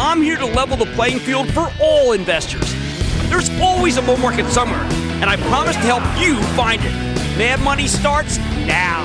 [0.00, 2.72] I'm here to level the playing field for all investors.
[3.28, 4.84] There's always a bull market somewhere,
[5.20, 6.92] and I promise to help you find it.
[7.36, 9.04] Mad Money starts now.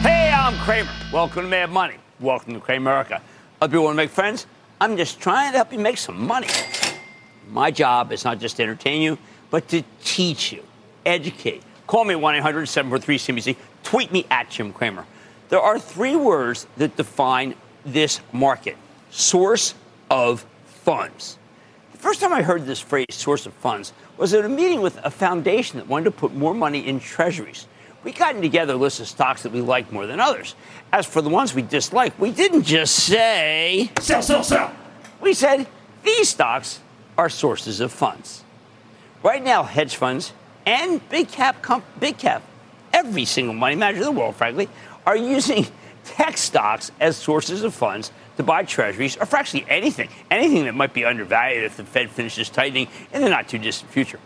[0.00, 0.90] Hey, I'm Cramer.
[1.12, 1.96] Welcome to Mad Money.
[2.20, 3.20] Welcome to Cramerica.
[3.60, 4.46] Other people want to make friends?
[4.80, 6.48] I'm just trying to help you make some money.
[7.50, 9.18] My job is not just to entertain you,
[9.50, 10.62] but to teach you,
[11.04, 11.62] educate.
[11.86, 13.56] Call me 1 800 743 CNBC.
[13.82, 15.04] Tweet me at Jim Cramer.
[15.48, 17.54] There are three words that define
[17.84, 18.76] this market
[19.10, 19.74] source
[20.10, 21.38] of funds.
[21.92, 24.98] The first time I heard this phrase, source of funds, was at a meeting with
[25.02, 27.66] a foundation that wanted to put more money in treasuries.
[28.04, 30.54] We gotten together a list of stocks that we liked more than others.
[30.92, 34.72] As for the ones we disliked, we didn't just say, sell, sell, sell.
[35.20, 35.66] We said,
[36.04, 36.80] these stocks
[37.16, 38.44] are sources of funds.
[39.22, 40.32] Right now, hedge funds
[40.64, 42.42] and big cap, comp- big cap,
[42.92, 44.68] every single money manager in the world, frankly,
[45.08, 45.66] are using
[46.04, 50.74] tech stocks as sources of funds to buy treasuries or for actually anything, anything that
[50.74, 54.20] might be undervalued if the Fed finishes tightening in the not too distant future.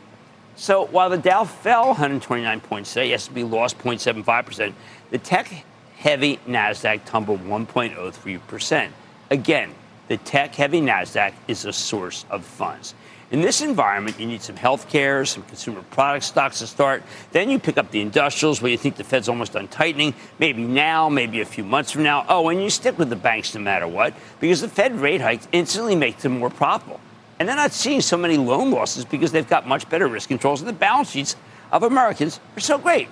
[0.57, 4.75] So while the Dow fell 129 points today, S&P lost 0.75%,
[5.11, 8.89] the tech-heavy Nasdaq tumbled 1.03%.
[9.31, 9.75] Again,
[10.09, 12.95] the tech-heavy Nasdaq is a source of funds.
[13.33, 17.03] In this environment, you need some healthcare, some consumer product stocks to start.
[17.31, 20.63] Then you pick up the industrials where you think the Fed's almost done tightening, maybe
[20.63, 22.27] now, maybe a few months from now.
[22.29, 25.49] Oh, and you stick with the banks no matter what, because the Fed rate hikes
[25.51, 27.01] instantly make them more profitable.
[27.39, 30.61] And they're not seeing so many loan losses because they've got much better risk controls,
[30.61, 31.35] and the balance sheets
[31.73, 33.09] of Americans are so great.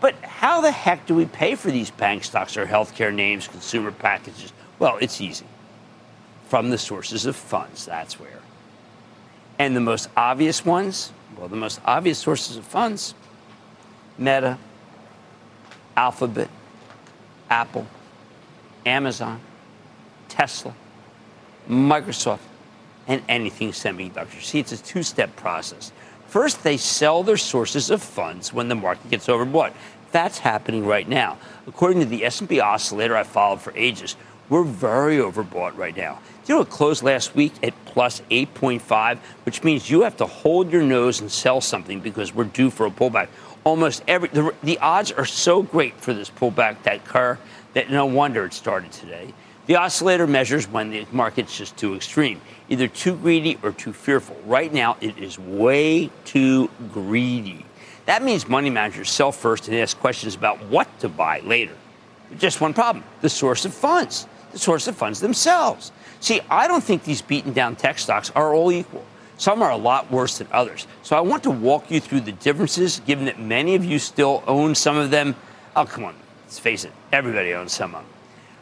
[0.00, 3.92] But how the heck do we pay for these bank stocks or healthcare names, consumer
[3.92, 4.54] packages?
[4.78, 5.44] Well, it's easy.
[6.48, 8.40] From the sources of funds, that's where.
[9.60, 13.14] And the most obvious ones, well, the most obvious sources of funds
[14.16, 14.56] Meta,
[15.94, 16.48] Alphabet,
[17.50, 17.86] Apple,
[18.86, 19.38] Amazon,
[20.30, 20.74] Tesla,
[21.68, 22.38] Microsoft,
[23.06, 24.40] and anything semiconductor.
[24.40, 25.92] See, it's a two step process.
[26.26, 29.74] First, they sell their sources of funds when the market gets overbought.
[30.10, 31.36] That's happening right now.
[31.66, 34.16] According to the S&P oscillator I followed for ages,
[34.48, 36.18] we're very overbought right now.
[36.50, 40.72] You know it closed last week at plus 8.5, which means you have to hold
[40.72, 43.28] your nose and sell something because we're due for a pullback.
[43.62, 47.38] Almost every the, the odds are so great for this pullback that car
[47.74, 49.32] that no wonder it started today.
[49.68, 54.36] The oscillator measures when the market's just too extreme, either too greedy or too fearful.
[54.44, 57.64] Right now, it is way too greedy.
[58.06, 61.76] That means money managers sell first and ask questions about what to buy later.
[62.38, 65.92] Just one problem the source of funds the source of funds themselves.
[66.20, 69.04] See, I don't think these beaten down tech stocks are all equal.
[69.38, 70.86] Some are a lot worse than others.
[71.02, 74.44] So I want to walk you through the differences, given that many of you still
[74.46, 75.34] own some of them.
[75.74, 76.14] Oh, come on,
[76.44, 78.10] let's face it, everybody owns some of them.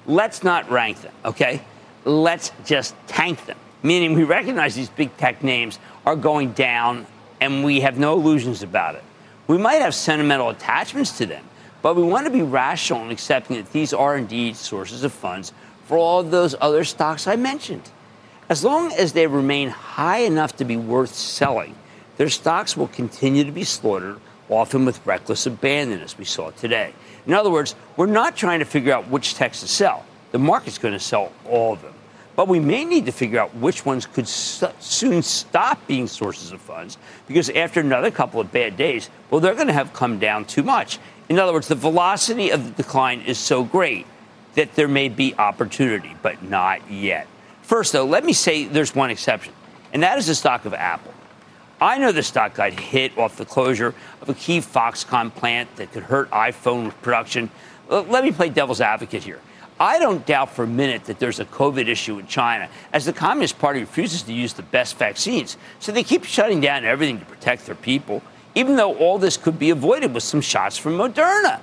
[0.06, 1.62] Let's not rank them, okay?
[2.04, 7.06] Let's just tank them, meaning we recognize these big tech names are going down
[7.40, 9.02] and we have no illusions about it.
[9.48, 11.44] We might have sentimental attachments to them,
[11.82, 15.52] but we want to be rational in accepting that these are indeed sources of funds
[15.88, 17.90] for all those other stocks I mentioned.
[18.50, 21.74] As long as they remain high enough to be worth selling,
[22.18, 24.20] their stocks will continue to be slaughtered,
[24.50, 26.92] often with reckless abandon, as we saw today.
[27.26, 30.04] In other words, we're not trying to figure out which techs to sell.
[30.32, 31.94] The market's going to sell all of them.
[32.36, 36.60] But we may need to figure out which ones could soon stop being sources of
[36.60, 40.44] funds because after another couple of bad days, well, they're going to have come down
[40.44, 40.98] too much.
[41.30, 44.06] In other words, the velocity of the decline is so great
[44.54, 47.26] that there may be opportunity, but not yet.
[47.62, 49.52] First, though, let me say there's one exception,
[49.92, 51.12] and that is the stock of Apple.
[51.80, 55.92] I know the stock got hit off the closure of a key Foxconn plant that
[55.92, 57.50] could hurt iPhone production.
[57.88, 59.40] Let me play devil's advocate here.
[59.80, 63.12] I don't doubt for a minute that there's a COVID issue in China, as the
[63.12, 65.56] Communist Party refuses to use the best vaccines.
[65.78, 68.22] So they keep shutting down everything to protect their people,
[68.56, 71.60] even though all this could be avoided with some shots from Moderna.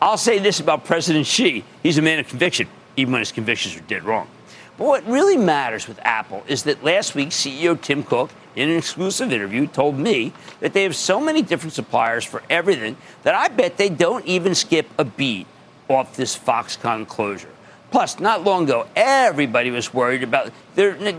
[0.00, 3.76] I'll say this about President Xi he's a man of conviction, even when his convictions
[3.76, 4.28] are dead wrong.
[4.76, 8.76] But what really matters with Apple is that last week, CEO Tim Cook, in an
[8.76, 13.48] exclusive interview, told me that they have so many different suppliers for everything that I
[13.48, 15.46] bet they don't even skip a beat
[15.88, 17.48] off this Foxconn closure.
[17.90, 21.14] Plus, not long ago, everybody was worried about there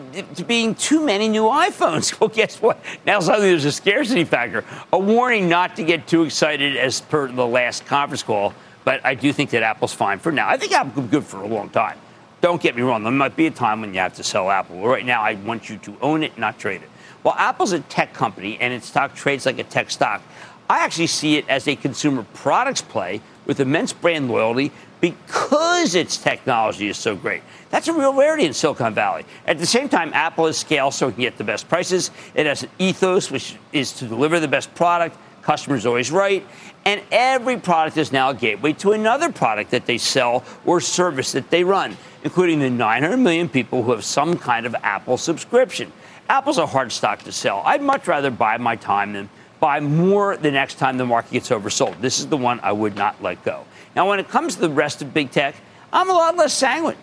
[0.45, 2.15] being too many new iPhones.
[2.19, 2.79] Well, guess what?
[3.05, 4.65] Now suddenly there's a scarcity factor.
[4.91, 8.53] A warning not to get too excited as per the last conference call,
[8.87, 10.47] but I do think that Apple's fine for now.
[10.47, 11.97] I think Apple's good for a long time.
[12.39, 14.81] Don't get me wrong, there might be a time when you have to sell Apple.
[14.87, 16.89] Right now, I want you to own it, not trade it.
[17.21, 20.21] Well, Apple's a tech company and its stock trades like a tech stock.
[20.69, 26.15] I actually see it as a consumer products play with immense brand loyalty because its
[26.15, 27.43] technology is so great.
[27.69, 29.25] That's a real rarity in Silicon Valley.
[29.47, 32.09] At the same time, Apple has scale so it can get the best prices.
[32.35, 35.17] It has an ethos, which is to deliver the best product.
[35.41, 36.45] Customer's always right.
[36.87, 41.33] And every product is now a gateway to another product that they sell or service
[41.33, 45.91] that they run, including the 900 million people who have some kind of Apple subscription.
[46.29, 47.61] Apple's a hard stock to sell.
[47.65, 49.29] I'd much rather buy my time than
[49.59, 51.99] buy more the next time the market gets oversold.
[51.99, 53.65] This is the one I would not let go.
[53.93, 55.55] Now, when it comes to the rest of big tech,
[55.91, 56.95] I'm a lot less sanguine.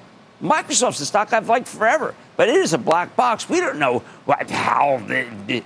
[0.45, 3.49] Microsoft's a stock I've liked forever, but it is a black box.
[3.49, 5.01] We don't know how,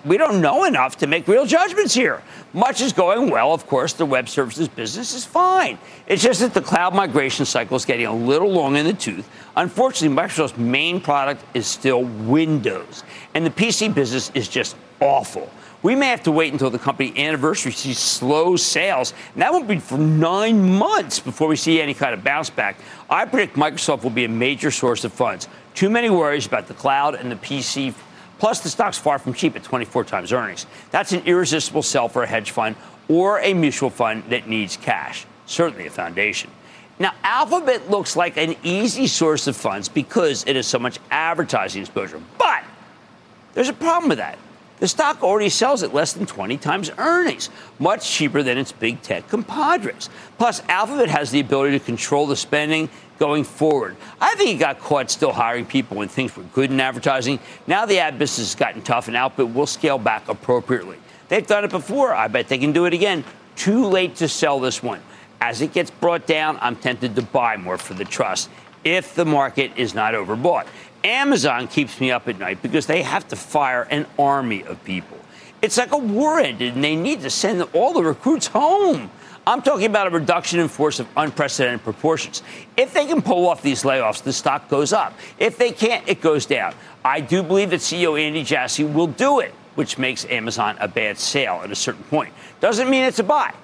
[0.05, 2.23] we don't know enough to make real judgments here.
[2.53, 3.93] Much is going well, of course.
[3.93, 5.79] The web services business is fine.
[6.07, 9.29] It's just that the cloud migration cycle is getting a little long in the tooth.
[9.57, 13.03] Unfortunately, Microsoft's main product is still Windows,
[13.35, 15.51] and the PC business is just awful.
[15.81, 19.69] We may have to wait until the company anniversary sees slow sales, and that won't
[19.69, 22.77] be for nine months before we see any kind of bounce back.
[23.11, 25.49] I predict Microsoft will be a major source of funds.
[25.75, 27.95] Too many worries about the cloud and the PC.
[28.39, 30.67] Plus, the stock's far from cheap at 24 times earnings.
[30.91, 32.77] That's an irresistible sell for a hedge fund
[33.09, 35.27] or a mutual fund that needs cash.
[35.47, 36.51] Certainly a foundation.
[36.99, 41.83] Now, Alphabet looks like an easy source of funds because it has so much advertising
[41.83, 42.21] exposure.
[42.39, 42.65] But
[43.55, 44.39] there's a problem with that.
[44.81, 49.03] The stock already sells at less than 20 times earnings, much cheaper than its big
[49.03, 50.09] tech compadres.
[50.39, 52.89] Plus, Alphabet has the ability to control the spending
[53.19, 53.97] going forward.
[54.21, 57.41] I think it got caught still hiring people when things were good in advertising.
[57.67, 60.99] Now the ad business has gotten tough and Alphabet will scale back appropriately.
[61.29, 62.15] They've done it before.
[62.15, 63.25] I bet they can do it again.
[63.57, 65.01] Too late to sell this one.
[65.41, 68.51] As it gets brought down, I'm tempted to buy more for the trust
[68.85, 70.67] if the market is not overbought.
[71.05, 75.19] Amazon keeps me up at night because they have to fire an army of people.
[75.63, 79.11] It's like a war ended, and they need to send all the recruits home.
[79.47, 82.43] I'm talking about a reduction in force of unprecedented proportions.
[82.77, 85.15] If they can pull off these layoffs, the stock goes up.
[85.39, 86.75] If they can't, it goes down.
[87.05, 91.19] I do believe that CEO Andy Jassy will do it, which makes Amazon a bad
[91.19, 92.33] sale at a certain point.
[92.61, 93.55] Doesn't mean it's a buy.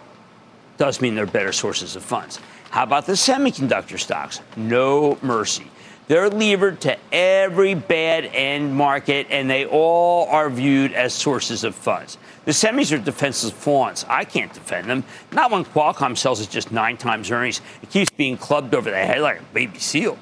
[0.79, 2.41] Does mean there are better sources of funds.
[2.71, 4.41] How about the semiconductor stocks?
[4.57, 5.71] No mercy.
[6.07, 11.75] They're levered to every bad end market, and they all are viewed as sources of
[11.75, 12.19] funds.
[12.45, 14.05] The semis are defenseless fawns.
[14.07, 15.05] I can't defend them.
[15.33, 17.63] Not when Qualcomm sells at just nine times earnings.
[17.83, 20.19] It keeps being clubbed over the head like a baby seal.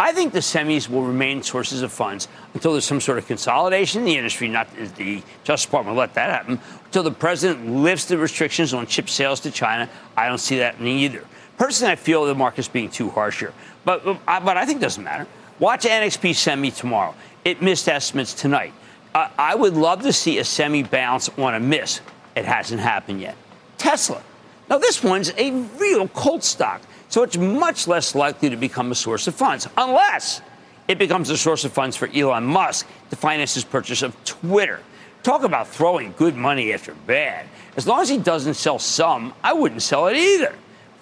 [0.00, 4.00] I think the semis will remain sources of funds until there's some sort of consolidation
[4.00, 4.48] in the industry.
[4.48, 6.58] Not the Justice Department will let that happen.
[6.86, 10.80] Until the president lifts the restrictions on chip sales to China, I don't see that
[10.80, 11.24] either.
[11.58, 13.52] Personally, I feel the market's being too harsh here.
[13.84, 15.26] But, um, but I think it doesn't matter.
[15.58, 17.14] Watch NXP Semi tomorrow.
[17.44, 18.72] It missed estimates tonight.
[19.14, 22.00] I would love to see a semi bounce on a miss.
[22.34, 23.36] It hasn't happened yet.
[23.78, 24.20] Tesla.
[24.68, 28.94] Now, this one's a real cult stock, so it's much less likely to become a
[28.94, 30.40] source of funds, unless
[30.88, 34.80] it becomes a source of funds for Elon Musk to finance his purchase of Twitter.
[35.22, 37.46] Talk about throwing good money after bad.
[37.76, 40.54] As long as he doesn't sell some, I wouldn't sell it either.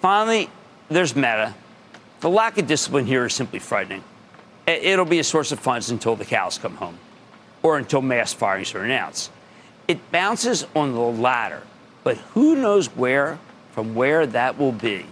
[0.03, 0.49] Finally,
[0.89, 1.53] there's Meta.
[2.19, 4.03] The lack of discipline here is simply frightening.
[4.67, 6.97] It'll be a source of funds until the cows come home
[7.61, 9.31] or until mass firings are announced.
[9.87, 11.63] It bounces on the latter,
[12.03, 13.39] but who knows where,
[13.71, 15.05] from where that will be.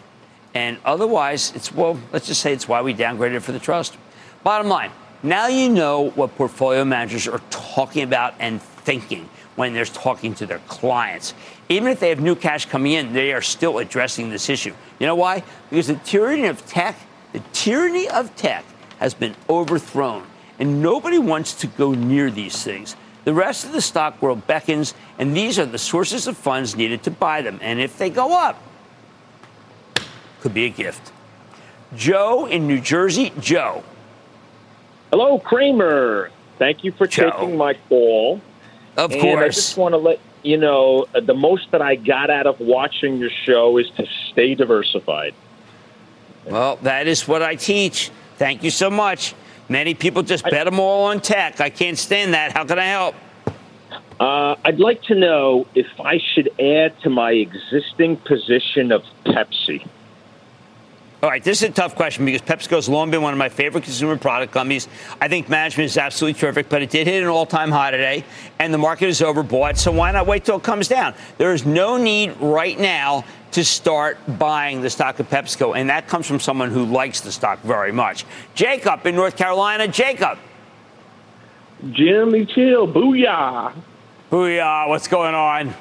[0.54, 3.98] And otherwise, it's, well, let's just say it's why we downgraded for the trust.
[4.44, 4.92] Bottom line,
[5.24, 10.46] Now you know what portfolio managers are talking about and thinking when they're talking to
[10.46, 11.34] their clients.
[11.72, 14.74] Even if they have new cash coming in, they are still addressing this issue.
[15.00, 15.42] You know why?
[15.70, 16.98] Because the tyranny of tech,
[17.32, 18.66] the tyranny of tech
[19.00, 20.28] has been overthrown,
[20.60, 22.98] and nobody wants to go near these things.
[23.24, 27.04] The rest of the stock world beckons, and these are the sources of funds needed
[27.04, 27.58] to buy them.
[27.62, 28.62] And if they go up,
[30.42, 31.14] could be a gift.
[31.96, 33.32] Joe in New Jersey.
[33.40, 33.84] Joe.
[35.10, 36.32] Hello, Cramer.
[36.58, 37.32] Thank you for Joe.
[37.32, 38.42] taking my call.
[38.98, 39.42] Of and course.
[39.42, 43.18] I just want to let you know the most that I got out of watching
[43.18, 45.34] your show is to stay diversified.
[46.46, 48.12] Well, that is what I teach.
[48.38, 49.36] Thank you so much.
[49.70, 51.62] Many people just bet them all on tech.
[51.62, 52.52] I can't stand that.
[52.52, 53.16] How can I help?
[54.20, 59.88] Uh, I'd like to know if I should add to my existing position of Pepsi.
[61.24, 63.50] All right, this is a tough question because PepsiCo has long been one of my
[63.50, 64.88] favorite consumer product companies.
[65.20, 68.24] I think management is absolutely terrific, but it did hit an all-time high today,
[68.58, 69.78] and the market is overbought.
[69.78, 71.14] So why not wait till it comes down?
[71.38, 76.08] There is no need right now to start buying the stock of PepsiCo, and that
[76.08, 78.26] comes from someone who likes the stock very much.
[78.56, 80.40] Jacob in North Carolina, Jacob.
[81.92, 83.74] Jimmy Chill, booyah!
[84.32, 84.90] Booyah!
[84.90, 85.76] What's going on?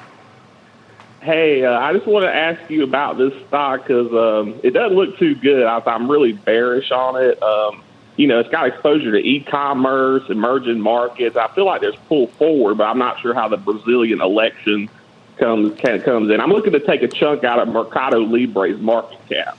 [1.21, 4.97] Hey, uh, I just want to ask you about this stock because um, it doesn't
[4.97, 5.65] look too good.
[5.65, 7.41] I, I'm really bearish on it.
[7.43, 7.83] Um,
[8.17, 11.37] you know, it's got exposure to e-commerce, emerging markets.
[11.37, 14.89] I feel like there's pull forward, but I'm not sure how the Brazilian election
[15.37, 16.41] comes can, comes in.
[16.41, 19.57] I'm looking to take a chunk out of Mercado Libre's market cap.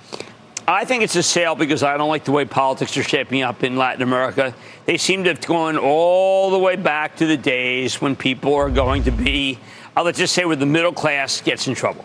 [0.67, 3.63] I think it's a sale because I don't like the way politics are shaping up
[3.63, 4.55] in Latin America.
[4.87, 8.71] They seem to have gone all the way back to the days when people are
[8.71, 9.59] going to be
[9.97, 12.05] uh, let's just say where the middle class gets in trouble.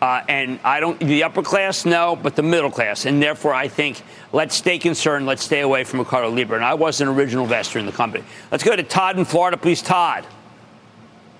[0.00, 3.04] Uh, and I don't, the upper class, no, but the middle class.
[3.04, 4.00] And therefore, I think
[4.32, 5.26] let's stay concerned.
[5.26, 6.56] Let's stay away from Mercado Libre.
[6.56, 8.24] And I was an original investor in the company.
[8.52, 9.82] Let's go to Todd in Florida, please.
[9.82, 10.24] Todd.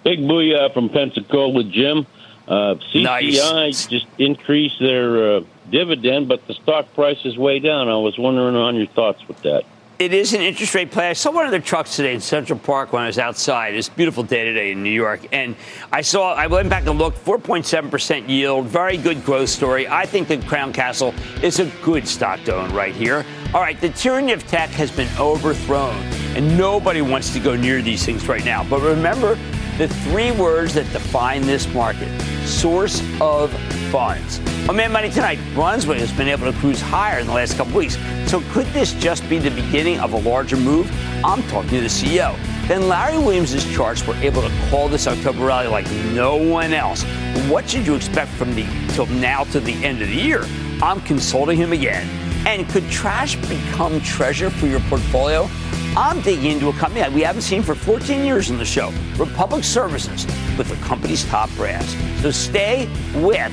[0.03, 2.07] Big booyah from Pensacola, Jim.
[2.49, 3.05] Uh, CCI
[3.53, 3.87] nice.
[3.87, 5.41] just increased their uh,
[5.71, 7.89] dividend, but the stock price is way down.
[7.89, 9.65] I was wondering on your thoughts with that
[9.99, 11.11] it is an interest rate play.
[11.11, 13.75] I saw one of their trucks today in Central Park when I was outside.
[13.75, 15.21] It's a beautiful day today in New York.
[15.33, 15.57] And
[15.91, 19.89] I saw, I went back and looked, 4.7% yield, very good growth story.
[19.89, 23.27] I think the Crown Castle is a good stock to own right here.
[23.53, 25.97] All right, the tyranny of tech has been overthrown,
[26.37, 28.63] and nobody wants to go near these things right now.
[28.63, 29.37] But remember
[29.79, 32.09] the three words that define this market
[32.47, 33.53] source of
[33.91, 34.41] funds.
[34.69, 37.75] On Mad Money tonight, Brunswick has been able to cruise higher in the last couple
[37.79, 37.97] weeks.
[38.27, 40.91] So could this just be the beginning of a larger move?
[41.25, 42.37] I'm talking to the CEO.
[42.69, 47.03] Then Larry Williams' charts were able to call this October rally like no one else.
[47.49, 50.45] What should you expect from the till now to the end of the year?
[50.83, 52.07] I'm consulting him again.
[52.47, 55.49] And could trash become treasure for your portfolio?
[55.97, 58.93] I'm digging into a company that we haven't seen for 14 years in the show,
[59.17, 60.27] Republic Services,
[60.59, 61.97] with the company's top brass.
[62.21, 63.53] So stay with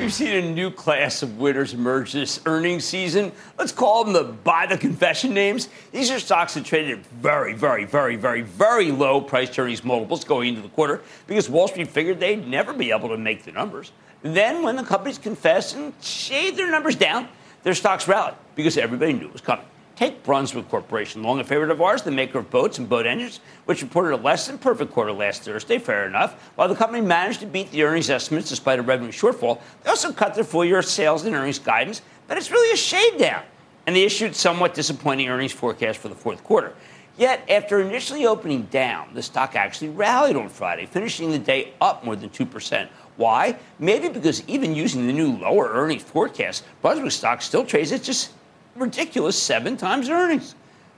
[0.00, 3.32] We've seen a new class of winners emerge this earnings season.
[3.58, 5.68] Let's call them the buy the confession names.
[5.92, 10.24] These are stocks that traded at very, very, very, very, very low price earnings multiples
[10.24, 13.52] going into the quarter because Wall Street figured they'd never be able to make the
[13.52, 13.92] numbers.
[14.22, 17.28] Then, when the companies confessed and shaved their numbers down,
[17.62, 19.66] their stocks rallied because everybody knew it was coming.
[20.00, 23.40] Take Brunswick Corporation, long a favorite of ours, the maker of boats and boat engines,
[23.66, 26.50] which reported a less than perfect quarter last Thursday, fair enough.
[26.54, 30.10] While the company managed to beat the earnings estimates despite a revenue shortfall, they also
[30.10, 33.42] cut their full year sales and earnings guidance, but it's really a shade down.
[33.86, 36.72] And they issued somewhat disappointing earnings forecast for the fourth quarter.
[37.18, 42.06] Yet, after initially opening down, the stock actually rallied on Friday, finishing the day up
[42.06, 42.88] more than 2%.
[43.18, 43.58] Why?
[43.78, 48.30] Maybe because even using the new lower earnings forecast, Brunswick stock still trades at just
[48.76, 50.54] ridiculous seven times earnings.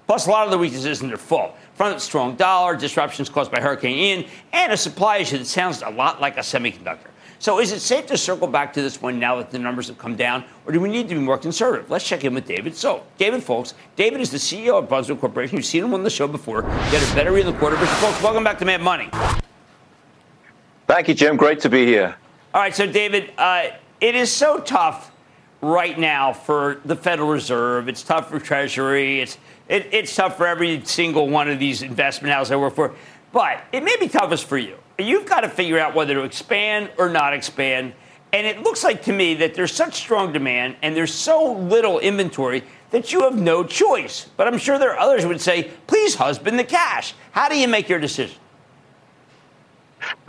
[0.07, 1.55] Plus, a lot of the weakness isn't their fault.
[1.75, 5.83] From the strong dollar, disruptions caused by Hurricane Ian, and a supply issue that sounds
[5.83, 7.09] a lot like a semiconductor.
[7.39, 9.99] So, is it safe to circle back to this one now that the numbers have
[9.99, 11.91] come down, or do we need to be more conservative?
[11.91, 12.77] Let's check in with David.
[12.77, 15.57] So, David Foulkes, David is the CEO of Brunswick Corporation.
[15.57, 16.63] You've seen him on the show before.
[16.63, 17.77] Get a better read in the quarter.
[17.77, 18.01] Mr.
[18.01, 19.09] Foulkes, welcome back to Mad Money.
[20.87, 21.37] Thank you, Jim.
[21.37, 22.15] Great to be here.
[22.55, 25.12] All right, so David, uh, it is so tough
[25.63, 27.89] right now for the Federal Reserve.
[27.89, 29.21] It's tough for Treasury.
[29.21, 32.95] It's it, it's tough for every single one of these investment houses I work for.
[33.33, 34.77] But it may be toughest for you.
[34.99, 37.95] You've got to figure out whether to expand or not expand.
[38.33, 41.99] And it looks like to me that there's such strong demand and there's so little
[41.99, 44.29] inventory that you have no choice.
[44.37, 47.15] But I'm sure there are others who would say, please husband the cash.
[47.31, 48.37] How do you make your decision?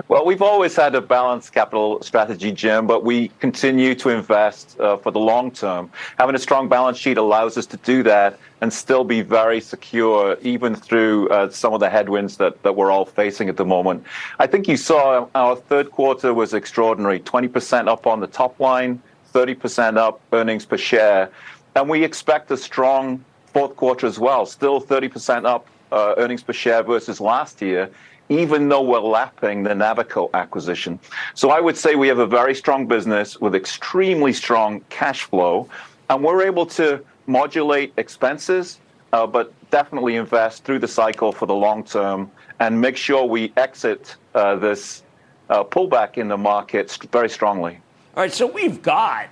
[0.08, 4.98] Well, we've always had a balanced capital strategy, Jim, but we continue to invest uh,
[4.98, 5.92] for the long term.
[6.18, 10.36] Having a strong balance sheet allows us to do that and still be very secure,
[10.42, 14.04] even through uh, some of the headwinds that, that we're all facing at the moment.
[14.40, 19.00] I think you saw our third quarter was extraordinary 20% up on the top line,
[19.32, 21.30] 30% up earnings per share.
[21.76, 26.54] And we expect a strong fourth quarter as well, still 30% up uh, earnings per
[26.54, 27.92] share versus last year
[28.30, 31.00] even though we're lapping the Navico acquisition.
[31.34, 35.70] So I would say we have a very strong business with extremely strong cash flow,
[36.10, 38.80] and we're able to modulate expenses,
[39.12, 43.52] uh, but definitely invest through the cycle for the long term and make sure we
[43.58, 45.04] exit uh, this
[45.50, 47.80] uh, pullback in the market very strongly.
[48.16, 49.28] All right, so we've got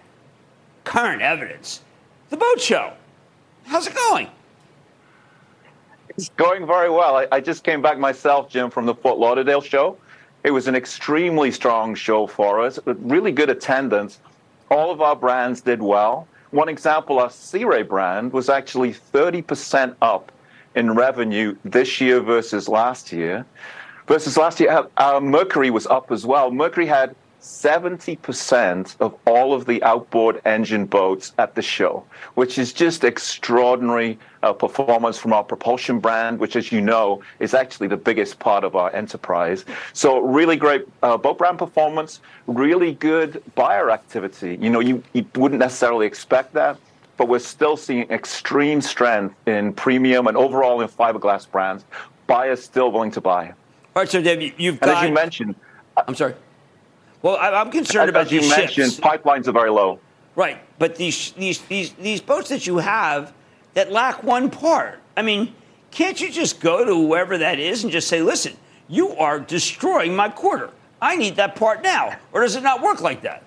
[0.83, 1.81] current evidence.
[2.29, 2.93] The boat show.
[3.65, 4.27] How's it going?
[6.17, 7.15] It's going very well.
[7.15, 9.97] I, I, just came back myself, Jim, from the Fort Lauderdale show.
[10.43, 14.19] It was an extremely strong show for us, really good attendance.
[14.69, 16.27] All of our brands did well.
[16.49, 20.31] One example, our Sea Ray brand was actually 30% up
[20.75, 23.45] in revenue this year versus last year.
[24.07, 26.51] Versus last year, our Mercury was up as well.
[26.51, 32.03] Mercury had 70% of all of the outboard engine boats at the show,
[32.35, 37.55] which is just extraordinary uh, performance from our propulsion brand, which, as you know, is
[37.55, 39.65] actually the biggest part of our enterprise.
[39.93, 44.57] So, really great uh, boat brand performance, really good buyer activity.
[44.61, 46.77] You know, you, you wouldn't necessarily expect that,
[47.17, 51.85] but we're still seeing extreme strength in premium and overall in fiberglass brands.
[52.27, 53.47] Buyers still willing to buy.
[53.95, 55.55] All right, so Dave, you've and as you mentioned,
[55.97, 56.35] I'm sorry.
[57.21, 58.99] Well, I, am concerned about as you these mentioned, ships.
[58.99, 59.99] pipelines are very low.
[60.35, 63.33] Right, but these these these these boats that you have
[63.73, 64.99] that lack one part.
[65.15, 65.53] I mean,
[65.91, 68.53] can't you just go to whoever that is and just say, "Listen,
[68.87, 70.69] you are destroying my quarter.
[71.01, 73.43] I need that part now," or does it not work like that?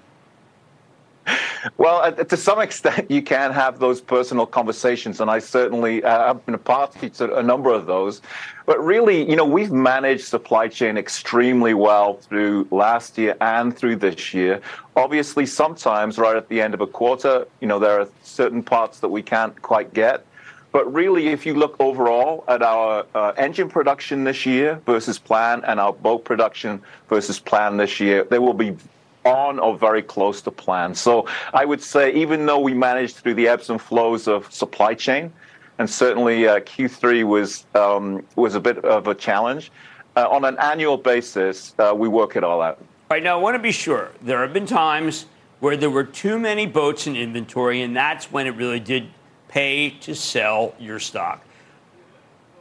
[1.76, 6.28] Well, uh, to some extent, you can have those personal conversations, and I certainly uh,
[6.28, 8.20] have been a party to a number of those.
[8.66, 13.96] But really, you know, we've managed supply chain extremely well through last year and through
[13.96, 14.60] this year.
[14.96, 19.00] Obviously, sometimes right at the end of a quarter, you know, there are certain parts
[19.00, 20.24] that we can't quite get.
[20.72, 25.62] But really, if you look overall at our uh, engine production this year versus plan
[25.64, 28.76] and our boat production versus plan this year, they will be
[29.24, 30.94] on or very close to plan.
[30.94, 34.94] So I would say, even though we managed through the ebbs and flows of supply
[34.94, 35.32] chain,
[35.78, 39.72] and certainly uh, Q3 was um, was a bit of a challenge.
[40.16, 42.78] Uh, on an annual basis, uh, we work it all out.
[42.78, 45.26] All right now, I want to be sure there have been times
[45.60, 49.08] where there were too many boats in inventory, and that's when it really did
[49.48, 51.44] pay to sell your stock.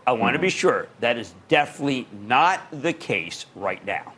[0.05, 4.13] I want to be sure that is definitely not the case right now.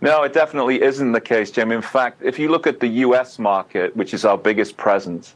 [0.00, 1.72] No, it definitely isn't the case, Jim.
[1.72, 3.38] In fact, if you look at the U.S.
[3.38, 5.34] market, which is our biggest presence,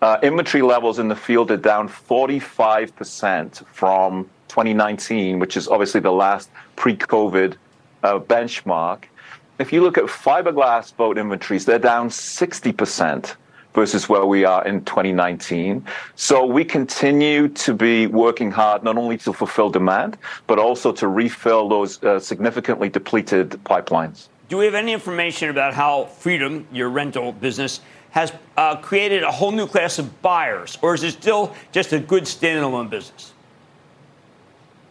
[0.00, 6.12] uh, inventory levels in the field are down 45% from 2019, which is obviously the
[6.12, 7.56] last pre COVID
[8.02, 9.04] uh, benchmark.
[9.58, 13.34] If you look at fiberglass boat inventories, they're down 60%
[13.76, 15.84] versus where we are in 2019.
[16.16, 21.06] So we continue to be working hard not only to fulfill demand, but also to
[21.06, 24.28] refill those uh, significantly depleted pipelines.
[24.48, 27.80] Do we have any information about how Freedom, your rental business,
[28.12, 31.98] has uh, created a whole new class of buyers, or is it still just a
[31.98, 33.34] good standalone business?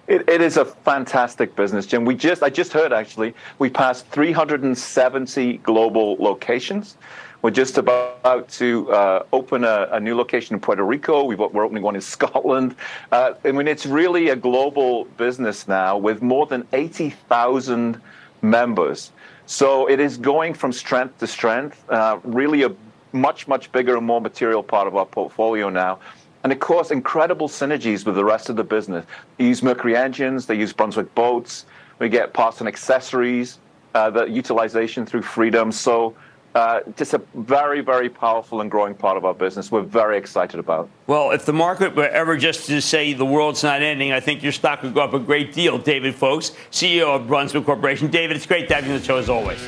[0.07, 2.05] It, it is a fantastic business, Jim.
[2.05, 6.97] We just I just heard actually we passed 370 global locations.
[7.45, 11.25] We're just about to uh, open a, a, new location in Puerto Rico.
[11.25, 12.75] we are opening one in Scotland.
[13.11, 18.01] Uh, I mean, it's really a global business now with more than 80,000
[18.41, 19.11] members.
[19.45, 21.87] So it is going from strength to strength.
[21.87, 22.75] Uh, really a
[23.11, 25.99] much, much bigger and more material part of our portfolio now.
[26.43, 29.05] And of course, incredible synergies with the rest of the business.
[29.37, 31.67] They use Mercury engines, they use Brunswick boats,
[31.99, 33.59] we get parts and accessories,
[33.93, 35.71] uh, the utilization through Freedom.
[35.71, 36.15] So
[36.55, 39.71] uh, just a very, very powerful and growing part of our business.
[39.71, 40.89] We're very excited about.
[41.05, 44.41] Well, if the market were ever just to say the world's not ending, I think
[44.41, 45.77] your stock would go up a great deal.
[45.77, 48.07] David Foulkes, CEO of Brunswick Corporation.
[48.07, 49.59] David, it's great to have you on the show as always.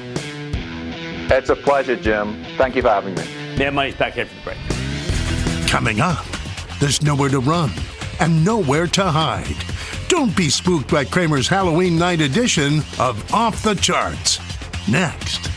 [1.30, 2.42] It's a pleasure, Jim.
[2.58, 3.24] Thank you for having me.
[3.58, 5.70] Mad Money's back here for the break.
[5.70, 6.26] Coming up,
[6.80, 7.70] there's nowhere to run
[8.22, 9.58] and nowhere to hide.
[10.08, 14.40] Don't be spooked by Cramer's Halloween night edition of Off the Charts.
[14.88, 15.57] Next.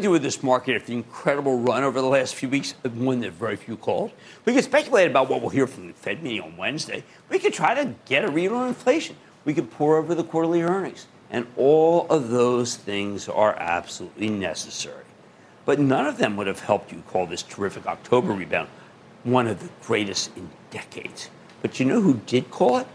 [0.00, 3.32] Do with this market if the incredible run over the last few weeks, one that
[3.32, 4.12] very few called?
[4.44, 7.04] We could speculate about what we'll hear from the Fed meeting on Wednesday.
[7.28, 9.16] We could try to get a read on inflation.
[9.44, 11.06] We could pour over the quarterly earnings.
[11.30, 15.04] And all of those things are absolutely necessary.
[15.64, 18.68] But none of them would have helped you call this terrific October rebound
[19.22, 21.30] one of the greatest in decades.
[21.62, 22.86] But you know who did call it?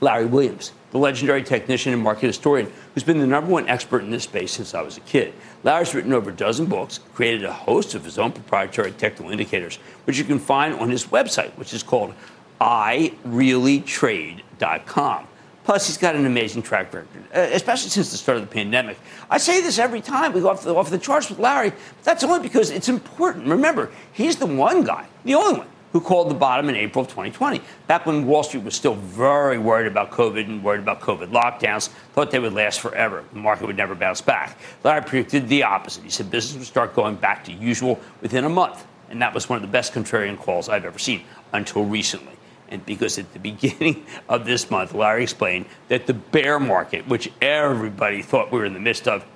[0.00, 4.10] Larry Williams the legendary technician and market historian who's been the number one expert in
[4.10, 5.32] this space since I was a kid.
[5.62, 9.76] Larry's written over a dozen books, created a host of his own proprietary technical indicators,
[10.04, 12.14] which you can find on his website, which is called
[12.60, 15.26] ireallytrade.com.
[15.62, 18.98] Plus, he's got an amazing track record, especially since the start of the pandemic.
[19.28, 22.24] I say this every time we go off the, off the charts with Larry, that's
[22.24, 23.46] only because it's important.
[23.46, 27.08] Remember, he's the one guy, the only one, who called the bottom in April of
[27.08, 31.30] 2020, back when Wall Street was still very worried about COVID and worried about COVID
[31.30, 33.24] lockdowns, thought they would last forever.
[33.32, 34.58] The market would never bounce back.
[34.84, 36.04] Larry predicted the opposite.
[36.04, 38.86] He said business would start going back to usual within a month.
[39.08, 42.34] And that was one of the best contrarian calls I've ever seen until recently.
[42.68, 47.30] And because at the beginning of this month, Larry explained that the bear market, which
[47.42, 49.26] everybody thought we were in the midst of,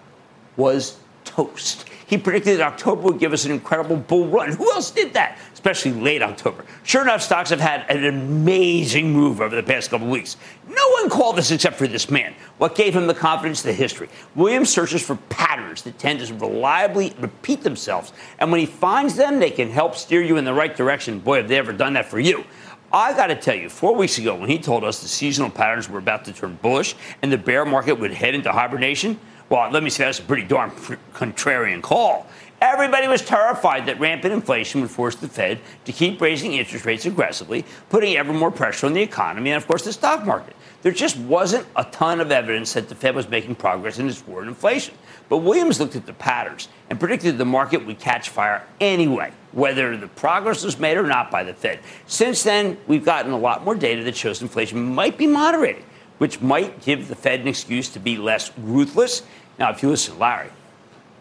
[0.57, 1.87] was toast.
[2.07, 4.53] He predicted that October would give us an incredible bull run.
[4.53, 5.39] Who else did that?
[5.65, 6.63] Especially late October.
[6.83, 10.37] Sure enough, stocks have had an amazing move over the past couple of weeks.
[10.69, 12.35] No one called this except for this man.
[12.59, 13.63] What gave him the confidence?
[13.63, 14.11] The history.
[14.35, 18.13] Williams searches for patterns that tend to reliably repeat themselves.
[18.41, 21.19] And when he finds them, they can help steer you in the right direction.
[21.19, 22.45] Boy, have they ever done that for you.
[22.93, 25.89] I got to tell you, four weeks ago, when he told us the seasonal patterns
[25.89, 29.83] were about to turn bullish and the bear market would head into hibernation, well, let
[29.83, 30.71] me say that's a pretty darn
[31.15, 32.27] contrarian call.
[32.65, 37.05] Everybody was terrified that rampant inflation would force the Fed to keep raising interest rates
[37.05, 40.57] aggressively, putting ever more pressure on the economy and, of course, the stock market.
[40.81, 44.27] There just wasn't a ton of evidence that the Fed was making progress in its
[44.27, 44.95] war on inflation.
[45.29, 49.95] But Williams looked at the patterns and predicted the market would catch fire anyway, whether
[49.99, 51.81] the progress was made or not by the Fed.
[52.07, 55.85] Since then, we've gotten a lot more data that shows inflation might be moderating
[56.17, 59.23] which might give the Fed an excuse to be less ruthless.
[59.59, 60.49] Now, if you listen to Larry,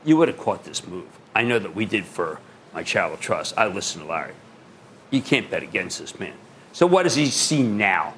[0.05, 1.07] you would have caught this move.
[1.35, 2.39] I know that we did for
[2.73, 3.53] my charitable trust.
[3.57, 4.33] I listened to Larry.
[5.11, 6.33] You can't bet against this man.
[6.71, 8.13] So, what does he see now?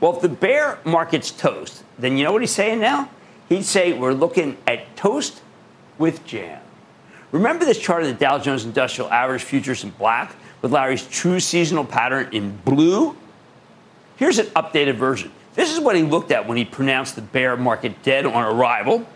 [0.00, 3.10] Well, if the bear market's toast, then you know what he's saying now?
[3.48, 5.42] He'd say we're looking at toast
[5.98, 6.60] with jam.
[7.32, 11.40] Remember this chart of the Dow Jones Industrial Average futures in black with Larry's true
[11.40, 13.16] seasonal pattern in blue?
[14.16, 15.30] Here's an updated version.
[15.54, 19.06] This is what he looked at when he pronounced the bear market dead on arrival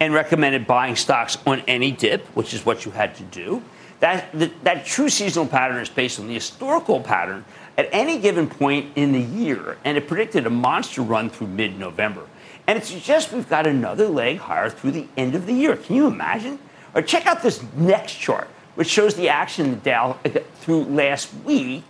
[0.00, 3.62] and recommended buying stocks on any dip, which is what you had to do.
[4.00, 7.44] That, that, that true seasonal pattern is based on the historical pattern
[7.76, 11.78] at any given point in the year, and it predicted a monster run through mid
[11.78, 12.26] November.
[12.66, 15.76] And it suggests we've got another leg higher through the end of the year.
[15.76, 16.58] Can you imagine?
[16.94, 20.84] Or check out this next chart, which shows the action in the Dow uh, through
[20.84, 21.84] last week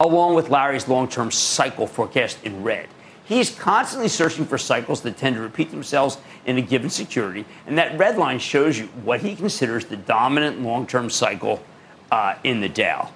[0.00, 2.88] along with Larry's long term cycle forecast in red.
[3.28, 7.76] He's constantly searching for cycles that tend to repeat themselves in a given security, and
[7.76, 11.62] that red line shows you what he considers the dominant long term cycle
[12.10, 13.10] uh, in the Dow.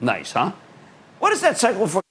[0.00, 0.50] Nice, huh?
[1.20, 2.02] What is that cycle for?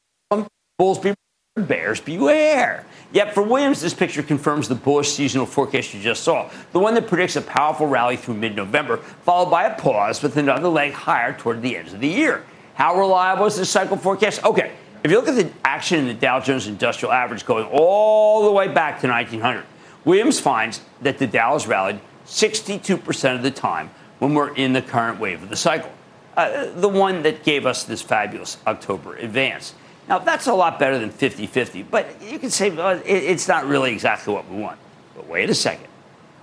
[0.78, 1.15] Bulls beware,
[1.58, 2.86] bears beware.
[3.12, 6.94] Yet for Williams, this picture confirms the bullish seasonal forecast you just saw, the one
[6.94, 10.94] that predicts a powerful rally through mid November, followed by a pause with another leg
[10.94, 12.46] higher toward the end of the year.
[12.76, 14.46] How reliable is this cycle forecast?
[14.46, 14.72] Okay,
[15.03, 18.51] if you look at the action in the Dow Jones Industrial Average going all the
[18.51, 19.63] way back to 1900,
[20.05, 24.81] Williams finds that the Dow has rallied 62% of the time when we're in the
[24.81, 25.91] current wave of the cycle,
[26.35, 29.73] uh, the one that gave us this fabulous October advance.
[30.07, 33.65] Now, that's a lot better than 50 50, but you can say well, it's not
[33.67, 34.79] really exactly what we want.
[35.15, 35.88] But wait a second.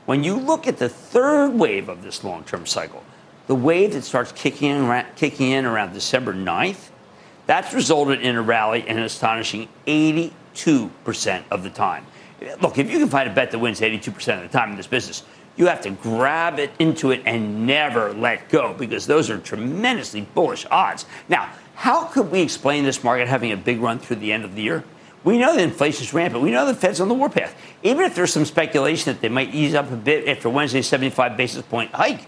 [0.07, 3.03] When you look at the third wave of this long term cycle,
[3.49, 6.91] the wave that starts kicking in, kicking in around December 9th,
[7.47, 10.33] that's resulted in a rally and an astonishing 82%
[11.51, 12.05] of the time.
[12.61, 14.87] Look, if you can find a bet that wins 82% of the time in this
[14.87, 15.23] business,
[15.57, 20.21] you have to grab it into it and never let go because those are tremendously
[20.21, 21.07] bullish odds.
[21.29, 24.55] Now, how could we explain this market having a big run through the end of
[24.55, 24.85] the year?
[25.25, 26.43] We know that inflation is rampant.
[26.43, 27.55] We know the Fed's on the warpath.
[27.83, 31.37] Even if there's some speculation that they might ease up a bit after Wednesday's 75
[31.37, 32.27] basis point hike,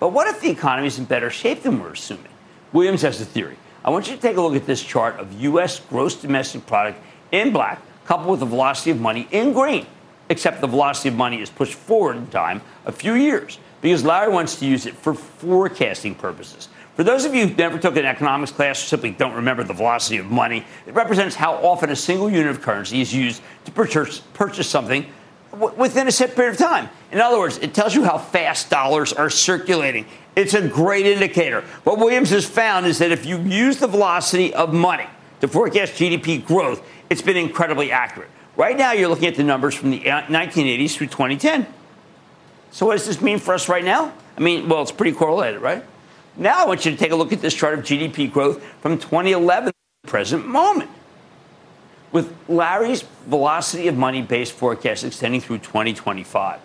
[0.00, 2.26] but what if the economy is in better shape than we're assuming?
[2.72, 3.56] Williams has a theory.
[3.84, 5.78] I want you to take a look at this chart of U.S.
[5.78, 6.98] gross domestic product
[7.32, 9.86] in black, coupled with the velocity of money in green,
[10.30, 14.32] except the velocity of money is pushed forward in time a few years because Larry
[14.32, 16.70] wants to use it for forecasting purposes.
[16.96, 19.74] For those of you who never took an economics class or simply don't remember the
[19.74, 23.72] velocity of money, it represents how often a single unit of currency is used to
[23.72, 25.04] purchase, purchase something
[25.54, 26.88] within a set period of time.
[27.12, 30.06] In other words, it tells you how fast dollars are circulating.
[30.36, 31.62] It's a great indicator.
[31.84, 35.06] What Williams has found is that if you use the velocity of money
[35.40, 38.30] to forecast GDP growth, it's been incredibly accurate.
[38.56, 41.66] Right now, you're looking at the numbers from the uh, 1980s through 2010.
[42.70, 44.12] So, what does this mean for us right now?
[44.36, 45.84] I mean, well, it's pretty correlated, right?
[46.36, 48.98] Now, I want you to take a look at this chart of GDP growth from
[48.98, 50.90] 2011 to the present moment
[52.14, 56.60] with Larry's velocity of money based forecast extending through 2025.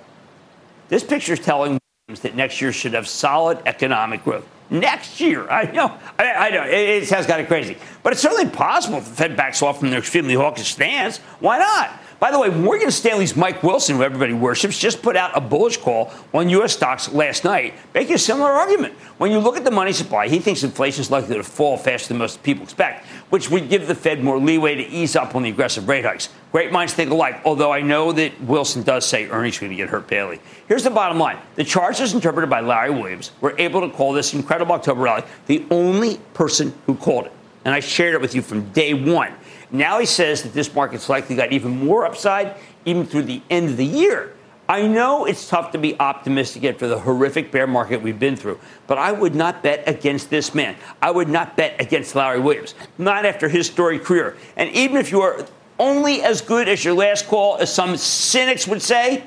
[0.89, 4.47] This picture is telling that next year should have solid economic growth.
[4.69, 8.21] Next year, I know, I, I know, it, it has got it crazy, but it's
[8.21, 11.17] certainly possible if the Fed backs off from their extremely hawkish stance.
[11.39, 11.89] Why not?
[12.19, 15.77] By the way, Morgan Stanley's Mike Wilson, who everybody worships, just put out a bullish
[15.77, 16.73] call on U.S.
[16.73, 18.93] stocks last night, making a similar argument.
[19.19, 22.09] When you look at the money supply, he thinks inflation is likely to fall faster
[22.09, 25.43] than most people expect, which would give the Fed more leeway to ease up on
[25.43, 26.27] the aggressive rate hikes.
[26.51, 29.77] Great minds think alike, although I know that Wilson does say earnings are going to
[29.77, 30.41] get hurt badly.
[30.67, 31.37] Here's the bottom line.
[31.55, 35.23] The charts as interpreted by Larry Williams were able to call this incredible October rally
[35.45, 37.31] the only person who called it.
[37.63, 39.33] And I shared it with you from day one.
[39.71, 42.55] Now he says that this market's likely got even more upside
[42.85, 44.33] even through the end of the year.
[44.67, 48.59] I know it's tough to be optimistic after the horrific bear market we've been through,
[48.85, 50.75] but I would not bet against this man.
[51.01, 54.37] I would not bet against Larry Williams, not after his storied career.
[54.55, 55.47] And even if you are
[55.79, 59.23] only as good as your last call, as some cynics would say,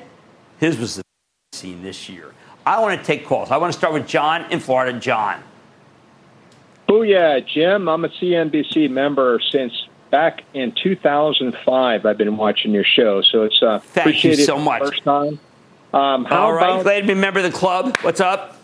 [0.59, 1.03] his was the
[1.51, 2.33] scene this year.
[2.65, 3.51] I want to take calls.
[3.51, 4.97] I want to start with John in Florida.
[4.97, 5.43] John.
[6.87, 7.89] Oh yeah, Jim.
[7.89, 12.05] I'm a CNBC member since back in 2005.
[12.05, 14.83] I've been watching your show, so it's uh, Thank you so much.
[14.83, 15.39] First time.
[15.91, 17.97] Um, how All right, about, glad to be a member of the club.
[18.01, 18.55] What's up?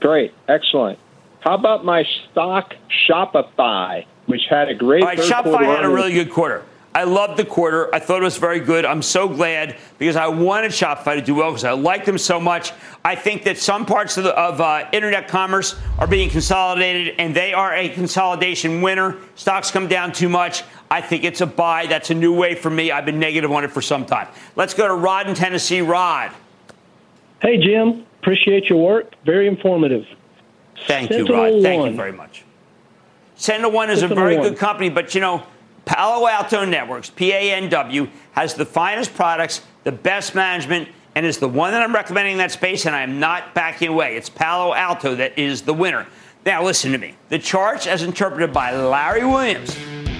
[0.00, 0.98] Great, excellent.
[1.40, 2.74] How about my stock
[3.08, 5.02] Shopify, which had a great.
[5.02, 6.62] All right, Shopify had a really good quarter.
[6.98, 7.94] I loved the quarter.
[7.94, 8.84] I thought it was very good.
[8.84, 12.40] I'm so glad because I wanted Shopify to do well because I liked them so
[12.40, 12.72] much.
[13.04, 17.36] I think that some parts of, the, of uh, internet commerce are being consolidated, and
[17.36, 19.16] they are a consolidation winner.
[19.36, 20.64] Stocks come down too much.
[20.90, 21.86] I think it's a buy.
[21.86, 22.90] That's a new way for me.
[22.90, 24.26] I've been negative on it for some time.
[24.56, 25.82] Let's go to Rod in Tennessee.
[25.82, 26.32] Rod.
[27.40, 28.06] Hey, Jim.
[28.20, 29.14] Appreciate your work.
[29.24, 30.04] Very informative.
[30.88, 31.62] Thank you, Sentinel Rod.
[31.62, 32.44] Thank you very much.
[33.36, 34.48] Sentinel One is a very One.
[34.48, 35.44] good company, but you know,
[35.88, 41.72] Palo Alto Networks, PANW, has the finest products, the best management, and is the one
[41.72, 44.14] that I'm recommending in that space, and I'm not backing away.
[44.14, 46.06] It's Palo Alto that is the winner.
[46.44, 47.14] Now, listen to me.
[47.30, 49.72] The charts, as interpreted by Larry Williams,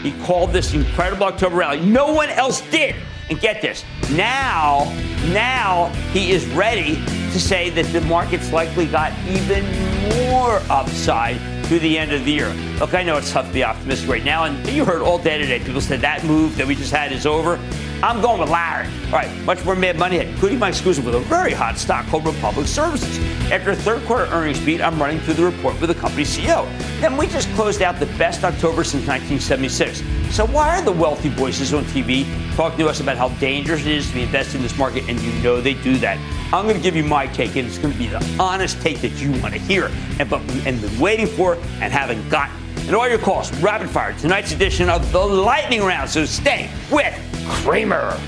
[0.02, 1.80] he called this incredible October rally.
[1.80, 2.96] No one else did.
[3.28, 3.84] And get this.
[4.12, 4.84] Now,
[5.26, 9.66] now he is ready to say that the market's likely got even
[10.08, 12.48] more upside through the end of the year.
[12.80, 15.36] Look, I know it's tough to be optimistic right now, and you heard all day
[15.36, 17.60] today people said that move that we just had is over.
[18.02, 18.86] I'm going with Larry.
[19.06, 22.24] All right, much more Mad Money including my exclusive with a very hot stock called
[22.24, 23.18] Republic Services.
[23.52, 26.64] After a third quarter earnings beat, I'm running through the report with the company's CEO.
[27.00, 30.02] Then we just closed out the best October since 1976.
[30.34, 33.88] So why are the wealthy voices on TV talking to us about how dangerous it
[33.88, 35.06] is to be investing in this market?
[35.06, 36.18] And you know they do that.
[36.50, 39.02] I'm going to give you my take, and it's going to be the honest take
[39.02, 42.56] that you want to hear, and but and been waiting for and haven't gotten.
[42.86, 46.08] And all your calls, rapid fire, tonight's edition of the Lightning Round.
[46.08, 47.14] So stay with
[47.48, 48.18] Cramer.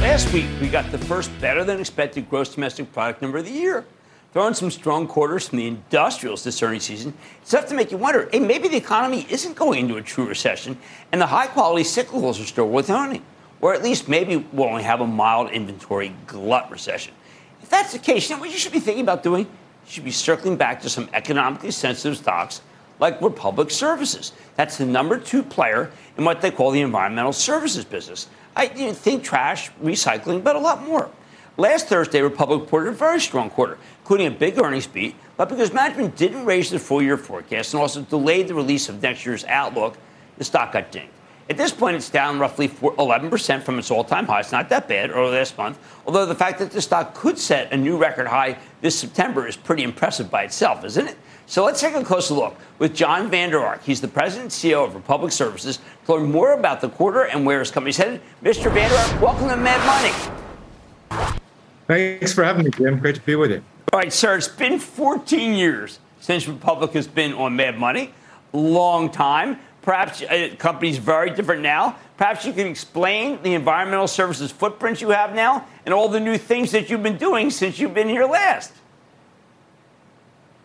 [0.00, 3.50] Last week, we got the first better than expected gross domestic product number of the
[3.50, 3.84] year.
[4.34, 7.96] Throwing some strong quarters from the industrials this earnings season, it's enough to make you
[7.96, 10.76] wonder hey, maybe the economy isn't going into a true recession
[11.12, 13.22] and the high quality cyclicals are still worth owning.
[13.60, 17.14] Or at least maybe we'll only have a mild inventory glut recession.
[17.62, 19.44] If that's the case, you know what you should be thinking about doing?
[19.44, 22.60] You should be circling back to some economically sensitive stocks
[22.98, 24.32] like Republic Services.
[24.56, 28.26] That's the number two player in what they call the environmental services business.
[28.56, 31.08] I you know, think trash, recycling, but a lot more.
[31.56, 35.72] Last Thursday, Republic reported a very strong quarter, including a big earnings beat, but because
[35.72, 39.44] management didn't raise the full year forecast and also delayed the release of next year's
[39.44, 39.96] outlook,
[40.36, 41.12] the stock got dinged.
[41.48, 44.40] At this point, it's down roughly 11% from its all time high.
[44.40, 47.70] It's not that bad early last month, although the fact that the stock could set
[47.72, 51.16] a new record high this September is pretty impressive by itself, isn't it?
[51.46, 53.82] So let's take a closer look with John Vander Ark.
[53.84, 57.46] He's the president and CEO of Republic Services to learn more about the quarter and
[57.46, 58.22] where his company's headed.
[58.42, 58.72] Mr.
[58.72, 61.40] Vander Ark, welcome to Mad Money.
[61.86, 62.98] Thanks for having me, Jim.
[62.98, 63.62] Great to be with you.
[63.92, 68.12] All right, sir, it's been 14 years since Republic has been on Mad Money.
[68.52, 69.58] Long time.
[69.82, 71.96] Perhaps uh, the company's very different now.
[72.16, 76.38] Perhaps you can explain the environmental services footprint you have now and all the new
[76.38, 78.72] things that you've been doing since you've been here last.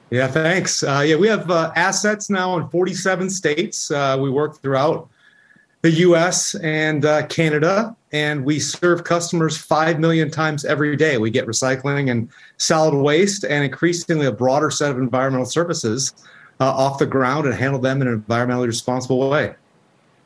[0.09, 0.81] Yeah, thanks.
[0.81, 3.91] Uh, yeah, we have uh, assets now in 47 states.
[3.91, 5.09] Uh, we work throughout
[5.81, 6.55] the U.S.
[6.55, 11.17] and uh, Canada, and we serve customers 5 million times every day.
[11.17, 16.13] We get recycling and solid waste and increasingly a broader set of environmental services
[16.59, 19.55] uh, off the ground and handle them in an environmentally responsible way.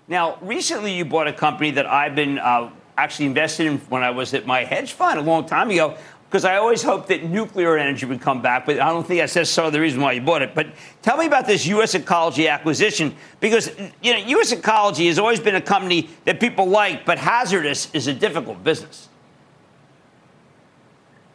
[0.07, 4.09] Now, recently you bought a company that I've been uh, actually invested in when I
[4.09, 5.97] was at my hedge fund a long time ago
[6.33, 9.35] because I always hoped that nuclear energy would come back, but I don't think that's
[9.35, 10.55] necessarily the reason why you bought it.
[10.55, 10.65] But
[11.03, 11.93] tell me about this U.S.
[11.93, 13.69] Ecology acquisition because
[14.01, 14.51] you know U.S.
[14.51, 19.09] Ecology has always been a company that people like, but hazardous is a difficult business.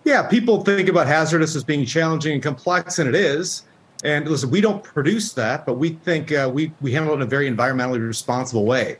[0.02, 3.62] Yeah, people think about hazardous as being challenging and complex, and it is.
[4.02, 7.22] And listen, we don't produce that, but we think uh, we we handle it in
[7.22, 8.96] a very environmentally responsible way.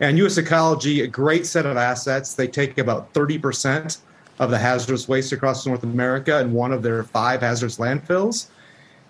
[0.00, 0.38] And U.S.
[0.38, 2.34] Ecology, a great set of assets.
[2.34, 3.98] They take about 30%
[4.38, 8.48] of the hazardous waste across North America in one of their five hazardous landfills.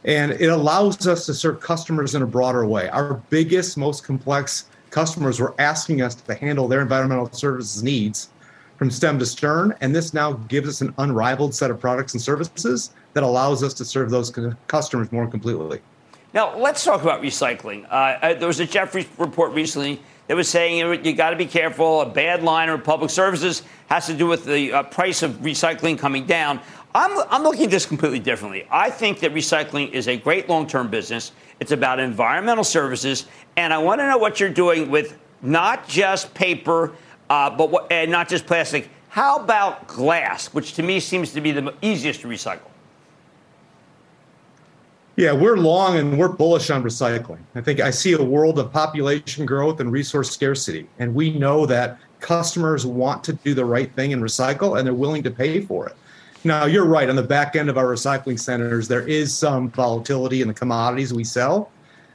[0.05, 2.89] And it allows us to serve customers in a broader way.
[2.89, 8.29] Our biggest, most complex customers were asking us to handle their environmental services needs
[8.77, 9.75] from stem to stern.
[9.81, 13.75] And this now gives us an unrivaled set of products and services that allows us
[13.75, 14.33] to serve those
[14.69, 15.81] customers more completely.
[16.35, 17.87] Now, let's talk about recycling.
[17.87, 21.47] Uh, uh there was a Jefferies report recently that was saying you got to be
[21.47, 22.01] careful.
[22.01, 25.99] A bad line of public services has to do with the uh, price of recycling
[25.99, 26.61] coming down.
[26.95, 28.67] I'm, I'm looking at this completely differently.
[28.71, 31.33] I think that recycling is a great long term business.
[31.61, 33.27] It's about environmental services.
[33.57, 36.95] And I want to know what you're doing with not just paper,
[37.29, 38.89] uh, but what, and not just plastic.
[39.09, 42.71] How about glass, which to me seems to be the easiest to recycle?
[45.17, 47.39] Yeah, we're long and we're bullish on recycling.
[47.55, 50.87] I think I see a world of population growth and resource scarcity.
[50.99, 54.93] And we know that customers want to do the right thing and recycle, and they're
[54.93, 55.97] willing to pay for it.
[56.45, 57.09] Now, you're right.
[57.09, 61.15] On the back end of our recycling centers, there is some volatility in the commodities
[61.15, 61.71] we sell.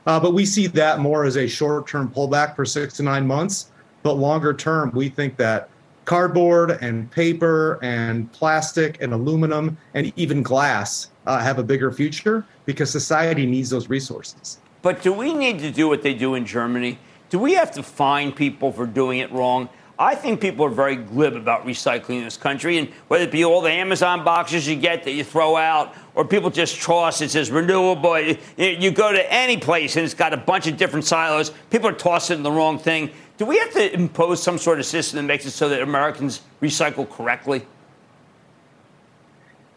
[0.05, 3.25] Uh, but we see that more as a short term pullback for six to nine
[3.25, 3.71] months.
[4.03, 5.70] But longer term, we think that
[6.05, 12.45] cardboard and paper and plastic and aluminum and even glass uh, have a bigger future
[12.65, 14.59] because society needs those resources.
[14.81, 16.97] But do we need to do what they do in Germany?
[17.29, 19.69] Do we have to fine people for doing it wrong?
[20.01, 23.45] I think people are very glib about recycling in this country, and whether it be
[23.45, 27.29] all the Amazon boxes you get that you throw out, or people just toss it
[27.29, 28.19] says renewable.
[28.57, 31.51] You go to any place and it's got a bunch of different silos.
[31.69, 33.11] People are tossing the wrong thing.
[33.41, 36.41] Do we have to impose some sort of system that makes it so that Americans
[36.61, 37.65] recycle correctly?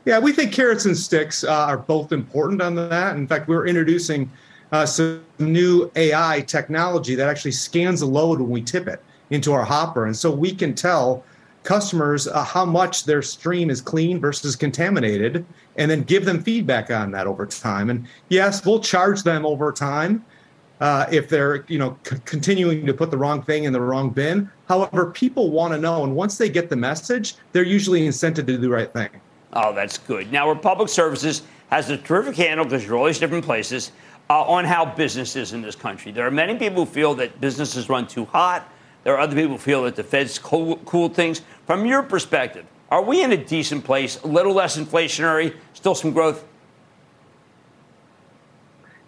[0.05, 3.17] Yeah, we think carrots and sticks uh, are both important on that.
[3.17, 4.31] In fact, we're introducing
[4.71, 9.55] uh, some new AI technology that actually scans the load when we tip it into
[9.55, 10.05] our hopper.
[10.05, 11.25] And so we can tell
[11.63, 15.47] customers uh, how much their stream is clean versus contaminated
[15.77, 17.89] and then give them feedback on that over time.
[17.89, 20.23] And yes, we'll charge them over time
[20.81, 24.11] uh, if they're you know c- continuing to put the wrong thing in the wrong
[24.11, 24.51] bin.
[24.69, 28.43] However, people want to know, and once they get the message, they're usually incented to
[28.43, 29.11] do the right thing.
[29.53, 30.33] Oh, that's good.
[30.33, 33.93] Now, Republic Services has a terrific handle because you're always different places
[34.31, 36.11] uh, on how business is in this country.
[36.13, 38.69] There are many people who feel that businesses run too hot.
[39.05, 41.43] There are other people who feel that the Fed's cool, cool things.
[41.67, 44.23] From your perspective, are we in a decent place?
[44.23, 46.45] A little less inflationary, still some growth?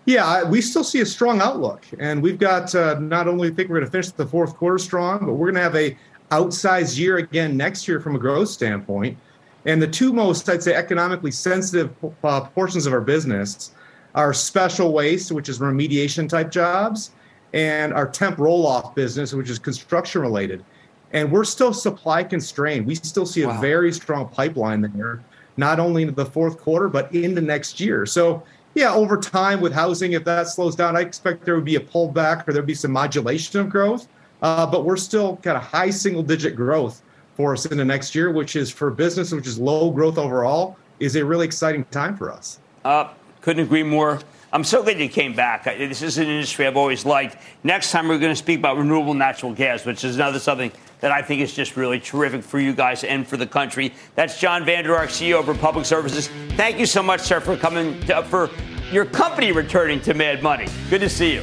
[0.06, 3.80] Yeah, we still see a strong outlook, and we've got uh, not only think we're
[3.80, 5.98] going to finish the fourth quarter strong, but we're going to have a
[6.30, 9.18] outsized year again next year from a growth standpoint.
[9.64, 11.92] And the two most, I'd say, economically sensitive
[12.22, 13.72] uh, portions of our business
[14.14, 17.10] are special waste, which is remediation type jobs,
[17.52, 20.64] and our temp roll off business, which is construction related.
[21.12, 22.86] And we're still supply constrained.
[22.86, 23.60] We still see a wow.
[23.60, 25.24] very strong pipeline there,
[25.56, 28.06] not only into the fourth quarter, but into next year.
[28.06, 28.44] So,
[28.76, 31.80] yeah, over time with housing, if that slows down, I expect there would be a
[31.80, 34.06] pullback or there'd be some modulation of growth.
[34.42, 37.02] Uh, but we're still kind of high single digit growth
[37.36, 40.76] for us in the next year, which is for business, which is low growth overall,
[41.00, 42.58] is a really exciting time for us.
[42.84, 43.08] Uh,
[43.40, 44.20] couldn't agree more.
[44.56, 45.64] I'm so glad you came back.
[45.64, 47.36] This is an industry I've always liked.
[47.62, 51.12] Next time, we're going to speak about renewable natural gas, which is another something that
[51.12, 53.92] I think is just really terrific for you guys and for the country.
[54.14, 56.28] That's John Vander Ark, CEO of Republic Services.
[56.52, 58.48] Thank you so much, sir, for coming to, for
[58.90, 60.68] your company returning to Mad Money.
[60.88, 61.42] Good to see you.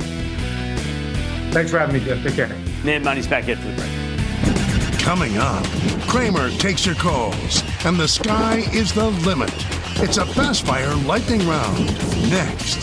[1.52, 2.24] Thanks for having me, Jeff.
[2.24, 2.48] Take care.
[2.84, 5.00] Mad Money's back in for the break.
[5.00, 5.64] Coming up,
[6.08, 9.54] Cramer takes your calls, and the sky is the limit.
[9.98, 11.86] It's a fast fire lightning round.
[12.30, 12.78] Next.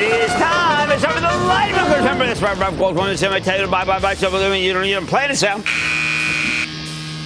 [0.00, 0.90] It is time.
[0.90, 1.84] It's the lightning.
[1.96, 2.50] Remember this, you
[3.70, 4.12] bye, bye, bye.
[4.12, 5.64] You don't even play the sound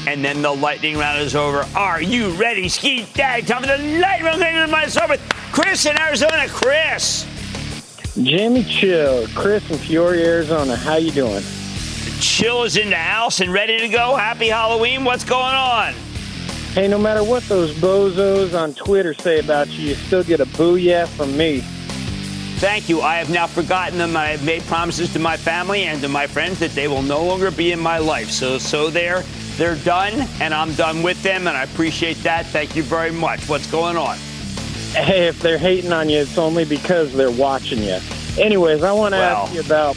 [0.06, 1.66] and then the lightning round is over.
[1.74, 3.46] Are you ready, Ski Dad?
[3.46, 5.20] Time for the lightning round.
[5.52, 6.46] Chris in Arizona.
[6.48, 7.31] Chris.
[8.14, 10.76] Jimmy Chill, Chris in Peoria, Arizona.
[10.76, 11.42] How you doing?
[12.20, 14.14] Chill is in the house and ready to go.
[14.16, 15.02] Happy Halloween.
[15.02, 15.94] What's going on?
[16.74, 20.44] Hey, no matter what those bozos on Twitter say about you, you still get a
[20.44, 21.60] booyah from me.
[22.58, 23.00] Thank you.
[23.00, 24.14] I have now forgotten them.
[24.14, 27.24] I have made promises to my family and to my friends that they will no
[27.24, 28.30] longer be in my life.
[28.30, 29.22] So, so there.
[29.56, 32.46] They're done, and I'm done with them, and I appreciate that.
[32.46, 33.48] Thank you very much.
[33.48, 34.18] What's going on?
[34.92, 37.98] Hey, if they're hating on you, it's only because they're watching you.
[38.38, 39.96] Anyways, I want to ask you about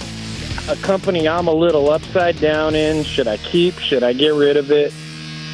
[0.70, 3.04] a company I'm a little upside down in.
[3.04, 3.78] Should I keep?
[3.78, 4.93] Should I get rid of it?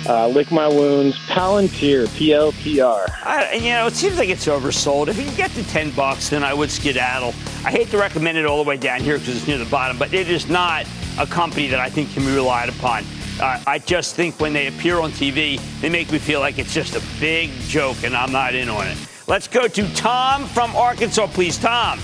[0.07, 1.17] Uh, lick my wounds.
[1.27, 3.11] Palantir, PLTR.
[3.23, 5.07] I, you know, it seems like it's oversold.
[5.07, 7.33] If you can get to 10 bucks, then I would skedaddle.
[7.65, 9.97] I hate to recommend it all the way down here because it's near the bottom,
[9.97, 10.85] but it is not
[11.19, 13.05] a company that I think can be relied upon.
[13.39, 16.73] Uh, I just think when they appear on TV, they make me feel like it's
[16.73, 18.97] just a big joke, and I'm not in on it.
[19.31, 21.57] Let's go to Tom from Arkansas, please.
[21.57, 21.99] Tom.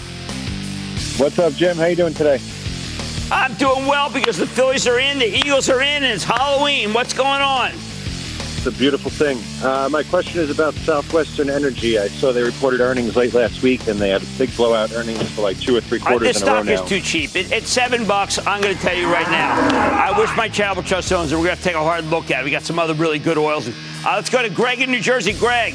[1.17, 1.75] What's up, Jim?
[1.75, 2.39] How you doing today?
[3.29, 6.93] I'm doing well because the Phillies are in, the Eagles are in, and it's Halloween.
[6.93, 7.71] What's going on?
[7.73, 9.39] It's a beautiful thing.
[9.61, 11.99] Uh, my question is about Southwestern Energy.
[11.99, 15.29] I saw they reported earnings late last week, and they had a big blowout earnings
[15.31, 17.35] for like two or three Uh, quarters this in a row stock is too cheap.
[17.35, 18.39] It, it's seven bucks.
[18.47, 19.51] I'm going to tell you right now.
[20.01, 21.35] I wish my charitable trust owns it.
[21.35, 22.45] We're going to to take a hard look at it.
[22.45, 23.67] We got some other really good oils.
[23.67, 25.33] Uh, let's go to Greg in New Jersey.
[25.33, 25.73] Greg.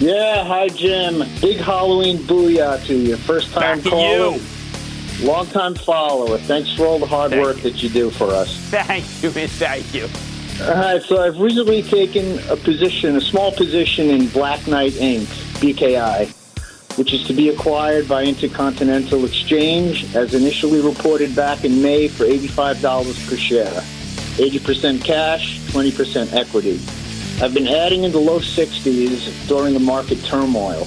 [0.00, 1.22] Yeah, hi Jim.
[1.40, 3.16] Big Halloween booyah to you.
[3.16, 5.26] First time Back caller, you.
[5.26, 6.36] long time follower.
[6.38, 8.56] Thanks for all the hard work that you do for us.
[8.70, 9.30] Thank you.
[9.30, 10.08] Thank you.
[10.62, 15.26] All right, so I've recently taken a position, a small position in Black Knight Inc.,
[15.60, 16.28] BKI,
[16.96, 22.24] which is to be acquired by Intercontinental Exchange, as initially reported back in May for
[22.24, 23.82] $85 per share.
[24.36, 26.80] 80% cash, 20% equity.
[27.42, 30.86] I've been adding in the low 60s during the market turmoil.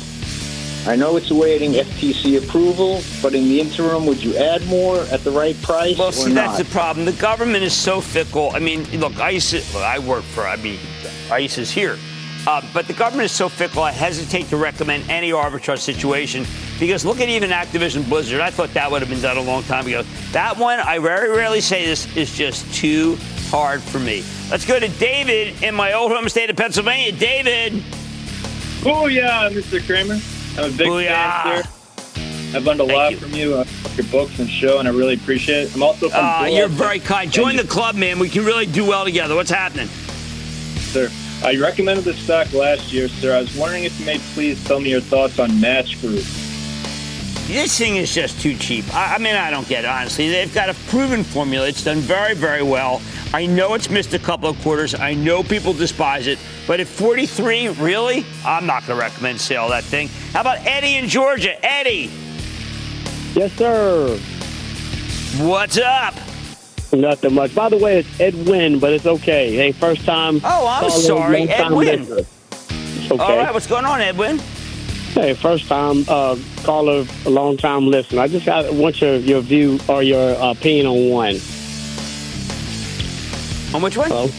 [0.88, 5.22] I know it's awaiting FTC approval, but in the interim, would you add more at
[5.26, 6.56] the right price Well, or see, not?
[6.56, 7.06] that's the problem.
[7.06, 8.52] The government is so fickle.
[8.54, 10.80] I mean, look, ICE, I work for, I mean,
[11.30, 11.98] ICE is here.
[12.48, 16.46] Uh, but the government is so fickle, I hesitate to recommend any arbitrage situation
[16.80, 18.40] because look at even Activision Blizzard.
[18.40, 20.04] I thought that would have been done a long time ago.
[20.32, 23.18] That one, I very rarely say this, is just too
[23.50, 24.24] hard for me.
[24.50, 27.12] Let's go to David in my old home state of Pennsylvania.
[27.12, 27.84] David.
[28.86, 29.86] Oh yeah, Mr.
[29.86, 30.20] Cramer.
[30.58, 31.08] I'm a big Booyah.
[31.08, 32.58] fan, sir.
[32.58, 35.64] I've learned a lot from you, uh, your books and show, and I really appreciate
[35.64, 35.76] it.
[35.76, 36.24] I'm also from.
[36.24, 37.30] Uh, you're very kind.
[37.30, 38.20] Join the club, man.
[38.20, 39.36] We can really do well together.
[39.36, 39.90] What's happening?
[40.88, 41.12] sir.
[41.44, 43.36] I recommended the stock last year, sir.
[43.36, 46.24] I was wondering if you may please tell me your thoughts on Match Group.
[47.48, 48.94] This thing is just too cheap.
[48.94, 50.30] I, I mean, I don't get it, honestly.
[50.30, 51.66] They've got a proven formula.
[51.70, 53.02] It's done very, very well.
[53.34, 54.94] I know it's missed a couple of quarters.
[54.94, 56.40] I know people despise it.
[56.68, 58.26] But at 43, really?
[58.46, 60.10] I'm not going to recommend sale that thing.
[60.34, 61.56] How about Eddie in Georgia?
[61.66, 62.12] Eddie.
[63.34, 64.18] Yes, sir.
[65.38, 66.16] What's up?
[66.92, 67.56] Nothing much.
[67.56, 69.56] By the way, it's Edwin, but it's okay.
[69.56, 70.42] Hey, first time.
[70.44, 72.02] Oh, I'm sorry, Edwin.
[72.02, 72.26] okay.
[73.12, 74.42] All right, what's going on, Edwin?
[75.14, 78.22] Hey, first time uh, caller, a long time listener.
[78.22, 81.40] I just got want your your view or your opinion on one.
[83.74, 84.30] On which one?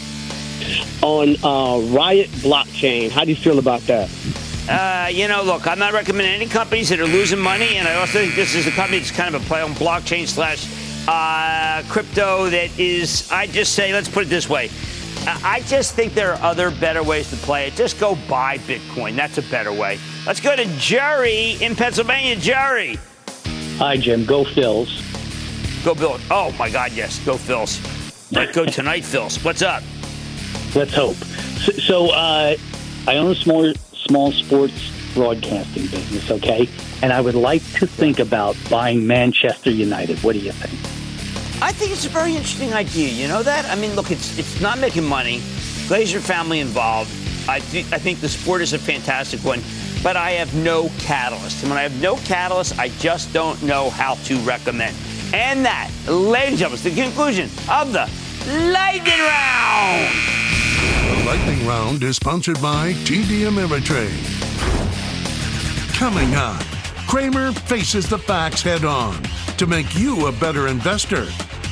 [1.01, 3.09] on uh, Riot blockchain.
[3.09, 4.09] How do you feel about that?
[4.69, 7.95] Uh, you know, look, I'm not recommending any companies that are losing money, and I
[7.95, 10.67] also think this is a company that's kind of a play on blockchain slash
[11.07, 14.69] uh, crypto that is, I just say, let's put it this way.
[15.25, 17.73] I just think there are other better ways to play it.
[17.73, 19.15] Just go buy Bitcoin.
[19.15, 19.99] That's a better way.
[20.29, 22.35] Let's go to Jerry in Pennsylvania.
[22.35, 22.99] Jerry.
[23.79, 24.25] Hi, Jim.
[24.25, 25.03] Go Phils.
[25.83, 26.19] Go Bill.
[26.29, 27.17] Oh, my God, yes.
[27.25, 27.81] Go Phils.
[28.31, 29.43] Let's go tonight, Phils.
[29.43, 29.81] What's up?
[30.75, 31.15] Let's hope.
[31.15, 32.55] So, so uh,
[33.07, 36.69] I own a small, small sports broadcasting business, okay?
[37.01, 40.19] And I would like to think about buying Manchester United.
[40.19, 41.63] What do you think?
[41.63, 43.09] I think it's a very interesting idea.
[43.09, 43.65] You know that?
[43.65, 45.39] I mean, look, it's it's not making money.
[45.89, 47.09] Glazer family involved.
[47.49, 49.61] I think I think the sport is a fantastic one,
[50.03, 51.63] but I have no catalyst.
[51.63, 54.95] And when I have no catalyst, I just don't know how to recommend.
[55.33, 58.09] And that, ladies and gentlemen, is the conclusion of the
[58.71, 60.15] lightning round.
[61.19, 64.37] The lightning round is sponsored by TD Ameritrade.
[65.93, 66.63] Coming up,
[67.07, 69.21] Cramer faces the facts head on
[69.57, 71.25] to make you a better investor.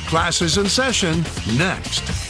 [0.06, 1.24] Classes in session
[1.56, 2.27] next.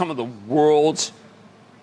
[0.00, 1.12] Some of the world's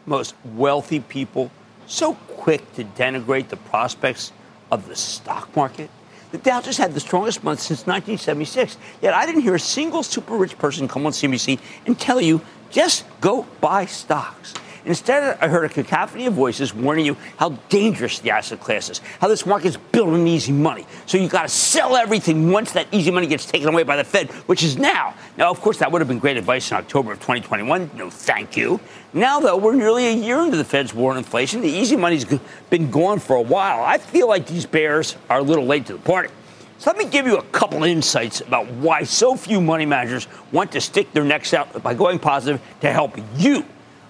[0.08, 1.52] most wealthy people
[1.86, 4.32] so quick to denigrate the prospects
[4.72, 5.88] of the stock market?
[6.32, 8.76] The Dow just had the strongest month since 1976.
[9.04, 12.42] Yet I didn't hear a single super rich person come on CNBC and tell you
[12.72, 14.56] just go buy stocks.
[14.88, 19.00] Instead, I heard a cacophony of voices warning you how dangerous the asset class is,
[19.20, 20.88] how this market's built on easy money.
[21.06, 24.06] So you got to sell everything once that easy money gets taken away by the
[24.06, 25.14] Fed, which is now.
[25.36, 27.92] Now, of course, that would have been great advice in October of 2021.
[27.96, 28.80] No, thank you.
[29.12, 31.60] Now, though, we're nearly a year into the Fed's war on inflation.
[31.60, 32.26] The easy money's
[32.70, 33.84] been gone for a while.
[33.84, 36.30] I feel like these bears are a little late to the party.
[36.78, 40.72] So let me give you a couple insights about why so few money managers want
[40.72, 43.66] to stick their necks out by going positive to help you.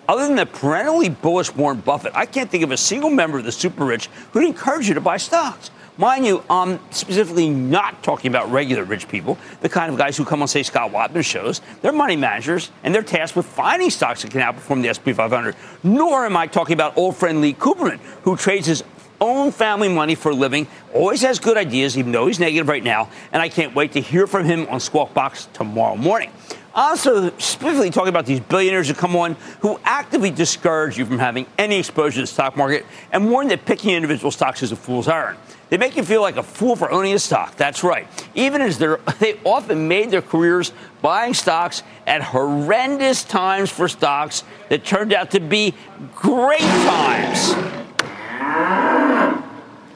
[0.08, 3.44] Other than the perennially bullish Warren Buffett, I can't think of a single member of
[3.44, 5.70] the super rich who'd encourage you to buy stocks.
[5.98, 10.24] Mind you, I'm specifically not talking about regular rich people, the kind of guys who
[10.24, 11.60] come on, say, Scott Wapner shows.
[11.82, 15.56] They're money managers, and they're tasked with finding stocks that can outperform the S&P 500.
[15.84, 18.84] Nor am I talking about old friend Lee Cooperman, who trades his
[19.20, 22.84] own family money for a living, always has good ideas, even though he's negative right
[22.84, 26.32] now, and I can't wait to hear from him on Squawk Box tomorrow morning.
[26.78, 31.48] Also, specifically talking about these billionaires who come on who actively discourage you from having
[31.58, 35.08] any exposure to the stock market and warn that picking individual stocks is a fool's
[35.08, 35.40] errand.
[35.70, 37.56] They make you feel like a fool for owning a stock.
[37.56, 38.08] That's right.
[38.36, 38.78] Even as
[39.20, 40.72] they often made their careers
[41.02, 45.74] buying stocks at horrendous times for stocks that turned out to be
[46.14, 47.56] great times.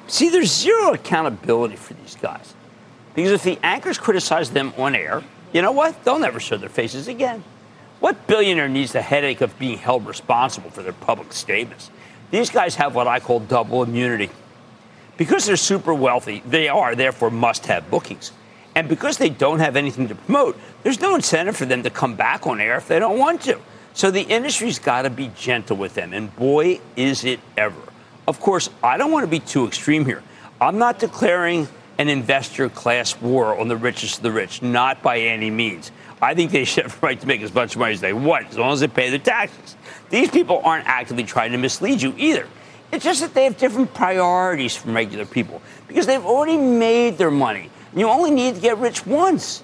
[0.08, 2.56] See, there's zero accountability for these guys.
[3.14, 5.24] Because if the anchors criticize them on air,
[5.54, 6.04] you know what?
[6.04, 7.43] They'll never show their faces again.
[7.99, 11.91] What billionaire needs the headache of being held responsible for their public statements?
[12.32, 14.30] These guys have what I call double immunity.
[15.18, 18.32] Because they're super wealthy, they are, therefore, must have bookings.
[18.74, 22.16] And because they don't have anything to promote, there's no incentive for them to come
[22.16, 23.60] back on air if they don't want to.
[23.93, 26.14] So the industry's got to be gentle with them.
[26.14, 27.82] And boy, is it ever.
[28.28, 30.24] Of course, I don't want to be too extreme here.
[30.62, 31.68] I'm not declaring
[32.02, 35.91] an investor class war on the richest of the rich, not by any means.
[36.20, 38.49] I think they should have a right to make as much money as they want,
[38.49, 39.76] as long as they pay their taxes.
[40.10, 42.47] These people aren't actively trying to mislead you either.
[42.91, 47.32] It's just that they have different priorities from regular people because they've already made their
[47.32, 47.70] money.
[47.95, 49.64] You only need to get rich once.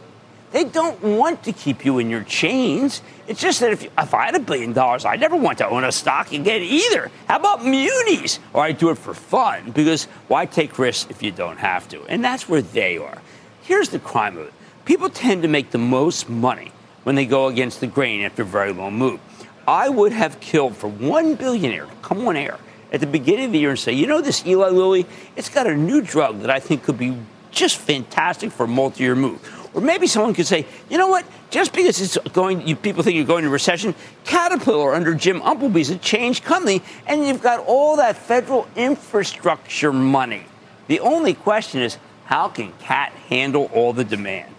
[0.51, 3.01] They don't want to keep you in your chains.
[3.27, 5.67] It's just that if, you, if I had a billion dollars, I'd never want to
[5.67, 7.11] own a stock again either.
[7.27, 8.39] How about munis?
[8.53, 12.03] Or I do it for fun because why take risks if you don't have to?
[12.05, 13.21] And that's where they are.
[13.63, 14.53] Here's the crime of it
[14.85, 16.71] people tend to make the most money
[17.03, 19.19] when they go against the grain after a very long move.
[19.67, 22.57] I would have killed for one billionaire to come on air
[22.93, 25.05] at the beginning of the year and say, you know, this Eli Lilly,
[25.35, 27.17] it's got a new drug that I think could be
[27.51, 29.41] just fantastic for a multi year move.
[29.77, 31.23] Or maybe someone could say, you know what?
[31.51, 35.39] Just because it's going, you, people think you're going to recession, Caterpillar under Jim
[35.75, 40.45] is a changed company, and you've got all that federal infrastructure money.
[40.87, 44.51] The only question is, how can Cat handle all the demand?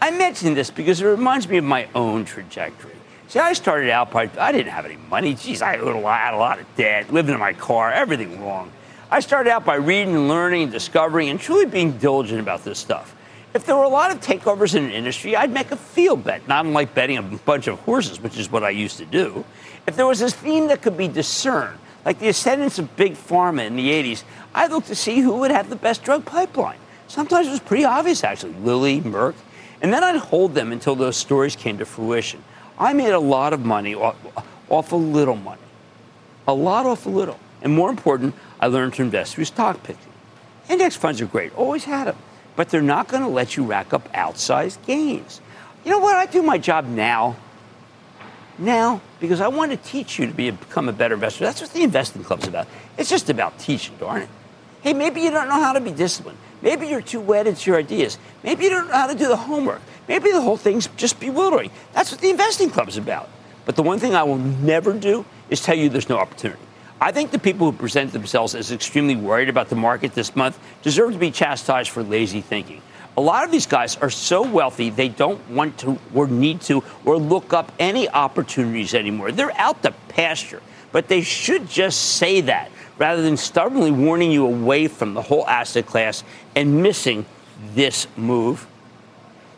[0.00, 2.94] I mention this because it reminds me of my own trajectory.
[3.26, 5.34] See, I started out by, I didn't have any money.
[5.34, 8.40] Geez, I had a, lot, had a lot of debt, living in my car, everything
[8.40, 8.70] wrong.
[9.10, 12.78] I started out by reading and learning and discovering and truly being diligent about this
[12.78, 13.16] stuff.
[13.58, 16.46] If there were a lot of takeovers in an industry, I'd make a field bet,
[16.46, 19.44] not unlike betting a bunch of horses, which is what I used to do.
[19.84, 23.66] If there was a theme that could be discerned, like the ascendance of big pharma
[23.66, 24.22] in the 80s,
[24.54, 26.78] I'd look to see who would have the best drug pipeline.
[27.08, 29.34] Sometimes it was pretty obvious, actually Lilly, Merck.
[29.82, 32.44] And then I'd hold them until those stories came to fruition.
[32.78, 34.14] I made a lot of money off,
[34.68, 35.62] off a little money,
[36.46, 37.40] a lot off a little.
[37.60, 40.12] And more important, I learned to invest through stock picking.
[40.68, 42.16] Index funds are great, always had them
[42.58, 45.40] but they're not going to let you rack up outsized gains.
[45.84, 46.16] You know what?
[46.16, 47.36] I do my job now.
[48.58, 51.44] Now, because I want to teach you to be, become a better investor.
[51.44, 52.66] That's what the investing club's about.
[52.96, 54.28] It's just about teaching, darn it.
[54.80, 56.36] Hey, maybe you don't know how to be disciplined.
[56.60, 58.18] Maybe you're too wedded to your ideas.
[58.42, 59.80] Maybe you don't know how to do the homework.
[60.08, 61.70] Maybe the whole thing's just bewildering.
[61.92, 63.28] That's what the investing club's about.
[63.66, 66.60] But the one thing I will never do is tell you there's no opportunity.
[67.00, 70.58] I think the people who present themselves as extremely worried about the market this month
[70.82, 72.82] deserve to be chastised for lazy thinking.
[73.16, 76.82] A lot of these guys are so wealthy they don't want to or need to
[77.04, 79.32] or look up any opportunities anymore.
[79.32, 84.46] They're out the pasture, but they should just say that rather than stubbornly warning you
[84.46, 86.24] away from the whole asset class
[86.56, 87.26] and missing
[87.74, 88.66] this move.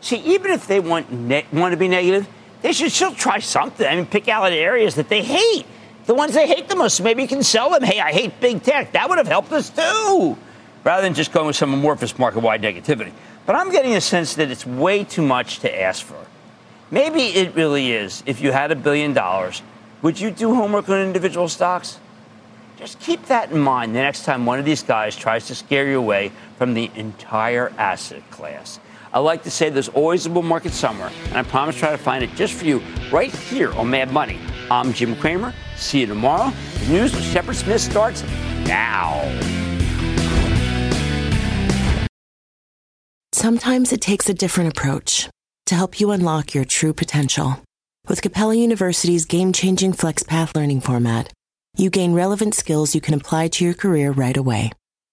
[0.01, 2.27] See, even if they want ne- want to be negative,
[2.61, 3.85] they should still try something.
[3.85, 5.65] I mean, pick out areas that they hate
[6.05, 7.01] the ones they hate the most.
[7.01, 7.83] Maybe you can sell them.
[7.83, 8.93] Hey, I hate big tech.
[8.93, 10.37] That would have helped us too,
[10.83, 13.11] rather than just going with some amorphous market wide negativity.
[13.45, 16.25] But I'm getting a sense that it's way too much to ask for.
[16.91, 18.21] Maybe it really is.
[18.25, 19.61] If you had a billion dollars,
[20.01, 21.99] would you do homework on individual stocks?
[22.77, 25.87] Just keep that in mind the next time one of these guys tries to scare
[25.87, 28.79] you away from the entire asset class.
[29.13, 31.91] I like to say there's always a bull market somewhere, and I promise to try
[31.91, 32.81] to find it just for you
[33.11, 34.39] right here on Mad Money
[34.71, 35.53] I'm Jim Cramer.
[35.75, 36.53] See you tomorrow.
[36.79, 38.23] The news with Shepard Smith starts
[38.65, 39.21] now.
[43.33, 45.29] Sometimes it takes a different approach
[45.65, 47.61] to help you unlock your true potential.
[48.07, 51.33] With Capella University's game changing FlexPath learning format,
[51.75, 54.71] you gain relevant skills you can apply to your career right away.